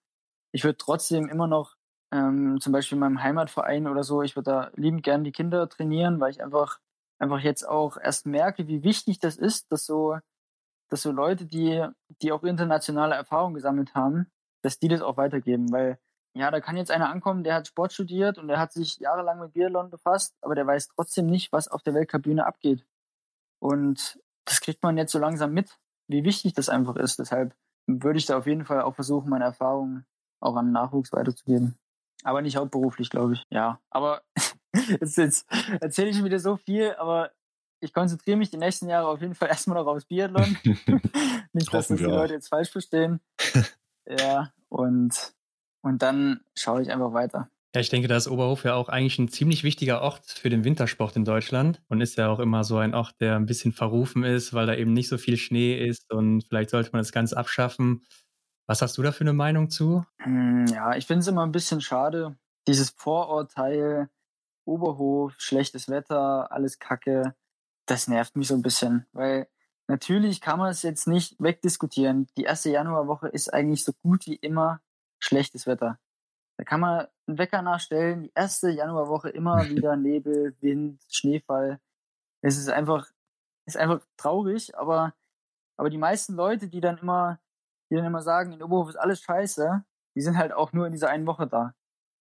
[0.53, 1.75] ich würde trotzdem immer noch
[2.11, 5.69] ähm, zum Beispiel in meinem Heimatverein oder so, ich würde da liebend gern die Kinder
[5.69, 6.79] trainieren, weil ich einfach,
[7.19, 10.17] einfach jetzt auch erst merke, wie wichtig das ist, dass so,
[10.89, 11.85] dass so Leute, die,
[12.21, 14.31] die auch internationale Erfahrung gesammelt haben,
[14.61, 15.99] dass die das auch weitergeben, weil
[16.35, 19.39] ja, da kann jetzt einer ankommen, der hat Sport studiert und der hat sich jahrelang
[19.39, 22.85] mit Biathlon befasst, aber der weiß trotzdem nicht, was auf der Weltcup-Bühne abgeht.
[23.59, 27.19] Und das kriegt man jetzt so langsam mit, wie wichtig das einfach ist.
[27.19, 27.55] Deshalb
[27.87, 30.05] würde ich da auf jeden Fall auch versuchen, meine Erfahrungen
[30.39, 31.77] auch an Nachwuchs weiterzugeben.
[32.23, 33.43] Aber nicht hauptberuflich, glaube ich.
[33.49, 34.21] Ja, aber
[34.99, 35.47] jetzt, jetzt
[35.79, 37.31] erzähle ich schon wieder so viel, aber
[37.81, 40.57] ich konzentriere mich die nächsten Jahre auf jeden Fall erstmal noch aufs Biathlon.
[41.53, 43.19] nicht, dass das die Leute jetzt falsch verstehen.
[44.05, 45.33] ja, und,
[45.81, 47.49] und dann schaue ich einfach weiter.
[47.75, 50.63] Ja, ich denke, da ist Oberhof ja auch eigentlich ein ziemlich wichtiger Ort für den
[50.63, 54.23] Wintersport in Deutschland und ist ja auch immer so ein Ort, der ein bisschen verrufen
[54.23, 57.31] ist, weil da eben nicht so viel Schnee ist und vielleicht sollte man das ganz
[57.31, 58.01] abschaffen.
[58.69, 60.05] Was hast du da für eine Meinung zu?
[60.17, 64.11] Hm, ja, ich finde es immer ein bisschen schade, dieses Vorurteil,
[64.63, 67.33] Oberhof, schlechtes Wetter, alles Kacke,
[67.87, 69.49] das nervt mich so ein bisschen, weil
[69.87, 72.27] natürlich kann man es jetzt nicht wegdiskutieren.
[72.37, 74.81] Die erste Januarwoche ist eigentlich so gut wie immer
[75.17, 75.97] schlechtes Wetter.
[76.57, 81.79] Da kann man einen Wecker nachstellen, die erste Januarwoche immer wieder Nebel, Wind, Schneefall.
[82.41, 83.07] Es ist einfach,
[83.65, 85.15] ist einfach traurig, aber,
[85.75, 87.39] aber die meisten Leute, die dann immer,
[87.89, 89.83] die dann immer sagen, in Oberhof ist alles scheiße,
[90.15, 91.73] die sind halt auch nur in dieser einen Woche da.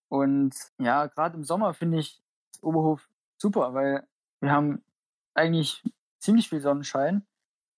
[0.08, 2.22] Und ja, gerade im Sommer finde ich
[2.62, 4.06] Oberhof super, weil
[4.40, 4.82] wir haben
[5.34, 5.82] eigentlich
[6.18, 7.26] ziemlich viel Sonnenschein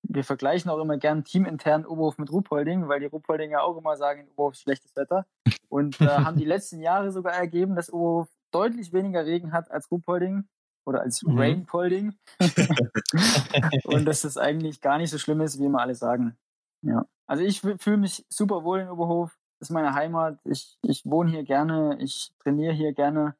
[0.03, 4.22] wir vergleichen auch immer gern teamintern Oberhof mit Ruhpolding, weil die Ruhpoldinger auch immer sagen,
[4.22, 5.26] in Oberhof ist schlechtes Wetter.
[5.68, 9.91] Und äh, haben die letzten Jahre sogar ergeben, dass Oberhof deutlich weniger Regen hat als
[9.91, 10.49] Ruhpolding
[10.84, 11.38] oder als mhm.
[11.38, 12.14] Rainpolding.
[13.84, 16.36] und dass das eigentlich gar nicht so schlimm ist, wie immer alle sagen.
[16.82, 17.07] Ja.
[17.31, 19.39] Also ich fühle mich super wohl in Oberhof.
[19.61, 20.41] Das ist meine Heimat.
[20.45, 21.97] Ich, ich wohne hier gerne.
[22.01, 23.37] Ich trainiere hier gerne.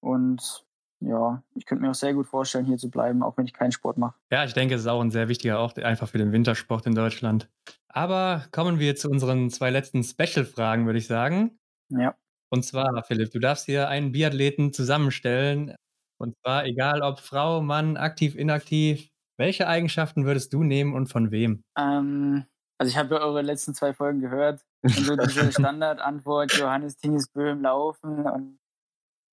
[0.00, 0.66] Und
[1.00, 3.72] ja, ich könnte mir auch sehr gut vorstellen, hier zu bleiben, auch wenn ich keinen
[3.72, 4.14] Sport mache.
[4.30, 6.94] Ja, ich denke, es ist auch ein sehr wichtiger Ort, einfach für den Wintersport in
[6.94, 7.48] Deutschland.
[7.88, 11.58] Aber kommen wir zu unseren zwei letzten Special-Fragen, würde ich sagen.
[11.88, 12.14] Ja.
[12.50, 15.74] Und zwar, Philipp, du darfst hier einen Biathleten zusammenstellen.
[16.18, 19.08] Und zwar, egal ob Frau, Mann, aktiv, inaktiv.
[19.38, 21.62] Welche Eigenschaften würdest du nehmen und von wem?
[21.78, 22.44] Ähm,
[22.80, 24.64] also ich habe ja eure letzten zwei Folgen gehört.
[24.82, 28.24] Und so diese Standardantwort, Johannes Tinges Böhm laufen.
[28.26, 28.58] Und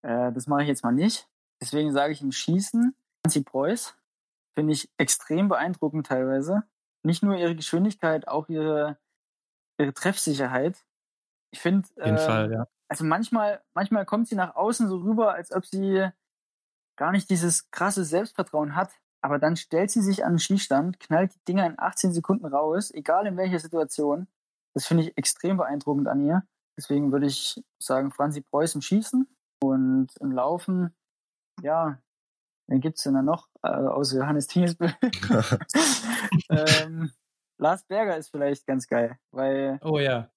[0.04, 1.30] äh, das mache ich jetzt mal nicht.
[1.62, 2.94] Deswegen sage ich im Schießen,
[3.24, 3.96] Nancy Preuß
[4.54, 6.64] finde ich extrem beeindruckend teilweise.
[7.04, 8.98] Nicht nur ihre Geschwindigkeit, auch ihre,
[9.80, 10.84] ihre Treffsicherheit.
[11.52, 12.68] Ich finde, äh, ja.
[12.90, 16.10] also manchmal, manchmal kommt sie nach außen so rüber, als ob sie
[16.98, 18.92] gar nicht dieses krasse Selbstvertrauen hat.
[19.22, 22.92] Aber dann stellt sie sich an den Schießstand, knallt die Dinger in 18 Sekunden raus,
[22.92, 24.28] egal in welcher Situation.
[24.74, 26.44] Das finde ich extrem beeindruckend an ihr.
[26.78, 29.28] Deswegen würde ich sagen, Franzi Preuß im Schießen
[29.64, 30.96] und im Laufen,
[31.62, 32.00] ja,
[32.68, 34.90] wen gibt es denn da noch, äh, außer Johannes Tingesbö?
[36.50, 37.12] ähm,
[37.58, 40.30] Lars Berger ist vielleicht ganz geil, weil oh, ja.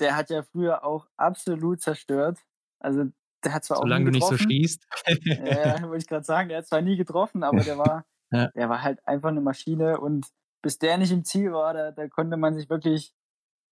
[0.00, 2.38] der hat ja früher auch absolut zerstört.
[2.78, 3.06] Also
[3.44, 4.86] der hat zwar Solange auch nie du nicht so schießt.
[5.24, 8.48] ja, wollte ich gerade sagen, der hat zwar nie getroffen, aber der war, ja.
[8.48, 10.26] der war halt einfach eine Maschine und
[10.62, 13.12] bis der nicht im Ziel war, da, da konnte man sich wirklich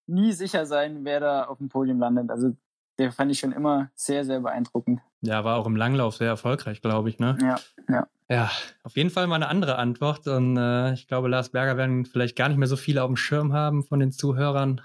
[0.06, 2.30] nie sicher sein, wer da auf dem Podium landet.
[2.30, 2.52] Also
[2.98, 5.00] der fand ich schon immer sehr, sehr beeindruckend.
[5.20, 7.36] Ja, war auch im Langlauf sehr erfolgreich, glaube ich, ne?
[7.40, 7.56] Ja,
[7.88, 8.06] ja.
[8.28, 8.50] Ja,
[8.84, 10.26] auf jeden Fall mal eine andere Antwort.
[10.26, 13.16] Und äh, ich glaube, Lars Berger werden vielleicht gar nicht mehr so viele auf dem
[13.16, 14.80] Schirm haben von den Zuhörern.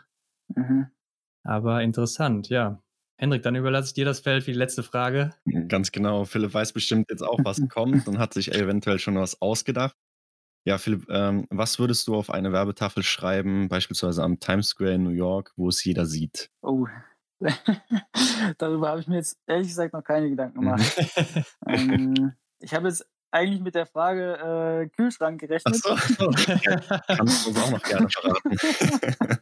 [0.50, 0.88] Mhm.
[1.44, 2.82] Aber interessant, ja.
[3.20, 5.32] Hendrik, dann überlasse ich dir das Feld für die letzte Frage.
[5.68, 6.24] Ganz genau.
[6.24, 9.94] Philipp weiß bestimmt jetzt auch, was kommt und hat sich eventuell schon was ausgedacht.
[10.66, 15.04] Ja, Philipp, ähm, was würdest du auf eine Werbetafel schreiben, beispielsweise am Times Square in
[15.04, 16.50] New York, wo es jeder sieht?
[16.62, 16.88] Oh,
[18.58, 20.98] darüber habe ich mir jetzt ehrlich gesagt noch keine Gedanken gemacht.
[21.68, 25.82] ähm, ich habe jetzt eigentlich mit der Frage äh, Kühlschrank gerechnet.
[25.86, 26.30] Ach so.
[27.08, 29.40] Kannst du uns auch noch gerne verraten.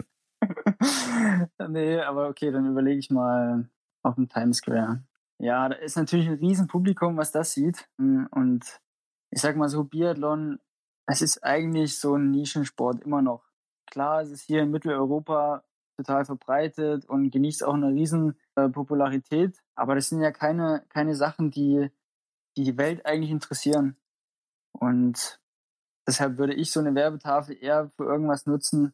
[1.67, 3.69] nee, aber okay, dann überlege ich mal
[4.03, 5.03] auf dem Times Square.
[5.39, 7.88] Ja, da ist natürlich ein Riesenpublikum, was das sieht.
[7.97, 8.63] Und
[9.29, 10.59] ich sag mal so, Biathlon
[11.07, 13.43] es ist eigentlich so ein Nischensport immer noch.
[13.89, 15.63] Klar, es ist hier in Mitteleuropa
[15.95, 21.15] total verbreitet und genießt auch eine riesen äh, Popularität, aber das sind ja keine, keine
[21.15, 21.89] Sachen, die,
[22.55, 23.97] die die Welt eigentlich interessieren.
[24.73, 25.39] Und
[26.05, 28.93] deshalb würde ich so eine Werbetafel eher für irgendwas nutzen,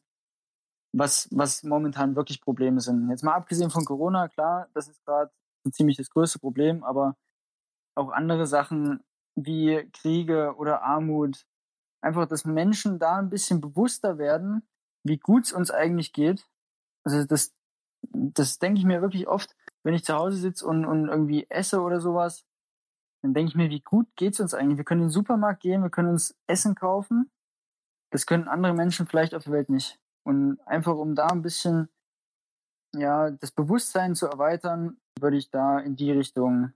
[0.94, 3.10] was, was momentan wirklich Probleme sind.
[3.10, 5.32] Jetzt mal abgesehen von Corona, klar, das ist gerade
[5.72, 7.16] ziemlich das größte Problem, aber
[7.96, 9.04] auch andere Sachen
[9.36, 11.46] wie Kriege oder Armut
[12.02, 14.68] einfach, dass Menschen da ein bisschen bewusster werden,
[15.04, 16.48] wie gut es uns eigentlich geht.
[17.04, 17.54] Also das,
[18.12, 21.82] das denke ich mir wirklich oft, wenn ich zu Hause sitze und, und irgendwie esse
[21.82, 22.46] oder sowas,
[23.22, 24.78] dann denke ich mir, wie gut geht's uns eigentlich?
[24.78, 27.32] Wir können in den Supermarkt gehen, wir können uns Essen kaufen.
[28.12, 29.98] Das können andere Menschen vielleicht auf der Welt nicht.
[30.24, 31.90] Und einfach um da ein bisschen,
[32.96, 36.74] ja, das Bewusstsein zu erweitern, würde ich da in die Richtung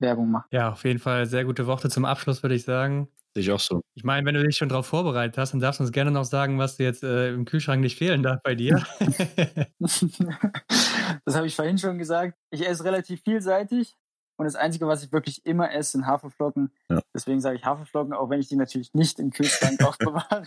[0.00, 0.48] Werbung machen.
[0.50, 3.08] Ja, auf jeden Fall sehr gute Worte zum Abschluss, würde ich sagen.
[3.34, 3.80] Sehe ich auch so.
[3.94, 6.24] Ich meine, wenn du dich schon darauf vorbereitet hast, dann darfst du uns gerne noch
[6.24, 8.84] sagen, was dir jetzt äh, im Kühlschrank nicht fehlen darf bei dir.
[9.78, 12.36] das habe ich vorhin schon gesagt.
[12.50, 13.96] Ich esse relativ vielseitig
[14.36, 16.72] und das Einzige, was ich wirklich immer esse, sind Haferflocken.
[16.90, 17.00] Ja.
[17.14, 20.44] Deswegen sage ich Haferflocken, auch wenn ich die natürlich nicht im Kühlschrank aufbewahre.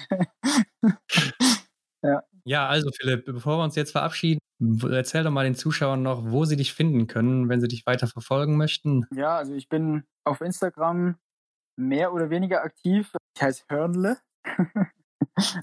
[2.04, 2.24] ja.
[2.46, 4.40] Ja, also Philipp, bevor wir uns jetzt verabschieden,
[4.90, 8.08] erzähl doch mal den Zuschauern noch, wo sie dich finden können, wenn sie dich weiter
[8.08, 9.06] verfolgen möchten.
[9.14, 11.18] Ja, also ich bin auf Instagram
[11.76, 13.12] mehr oder weniger aktiv.
[13.36, 14.18] Ich heiße Hörnle.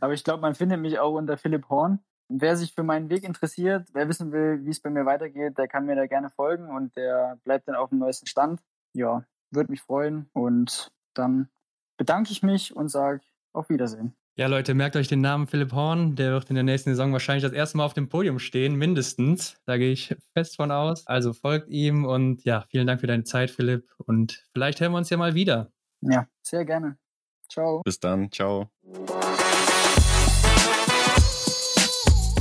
[0.01, 2.01] Aber ich glaube, man findet mich auch unter Philipp Horn.
[2.29, 5.69] Wer sich für meinen Weg interessiert, wer wissen will, wie es bei mir weitergeht, der
[5.69, 8.61] kann mir da gerne folgen und der bleibt dann auf dem neuesten Stand.
[8.95, 11.49] Ja, würde mich freuen und dann
[11.99, 13.21] bedanke ich mich und sage
[13.53, 14.15] auf Wiedersehen.
[14.35, 16.17] Ja, Leute, merkt euch den Namen Philipp Horn.
[16.17, 19.61] Der wird in der nächsten Saison wahrscheinlich das erste Mal auf dem Podium stehen, mindestens.
[19.67, 21.07] Da gehe ich fest von aus.
[21.07, 23.91] Also folgt ihm und ja, vielen Dank für deine Zeit, Philipp.
[23.99, 25.71] Und vielleicht hören wir uns ja mal wieder.
[26.01, 26.97] Ja, sehr gerne.
[27.51, 27.83] Ciao.
[27.85, 28.33] Bis dann.
[28.33, 28.71] Ciao.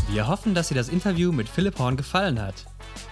[0.10, 2.66] Wir hoffen, dass dir das Interview mit Philipp Horn gefallen hat.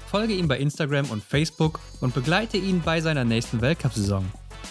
[0.07, 4.23] Folge ihm bei Instagram und Facebook und begleite ihn bei seiner nächsten Weltcup-Saison.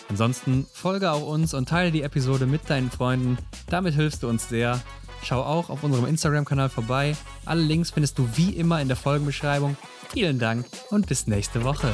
[0.09, 3.39] Ansonsten folge auch uns und teile die Episode mit deinen Freunden.
[3.69, 4.81] Damit hilfst du uns sehr.
[5.23, 7.17] Schau auch auf unserem Instagram-Kanal vorbei.
[7.45, 9.77] Alle Links findest du wie immer in der Folgenbeschreibung.
[10.13, 11.91] Vielen Dank und bis nächste Woche.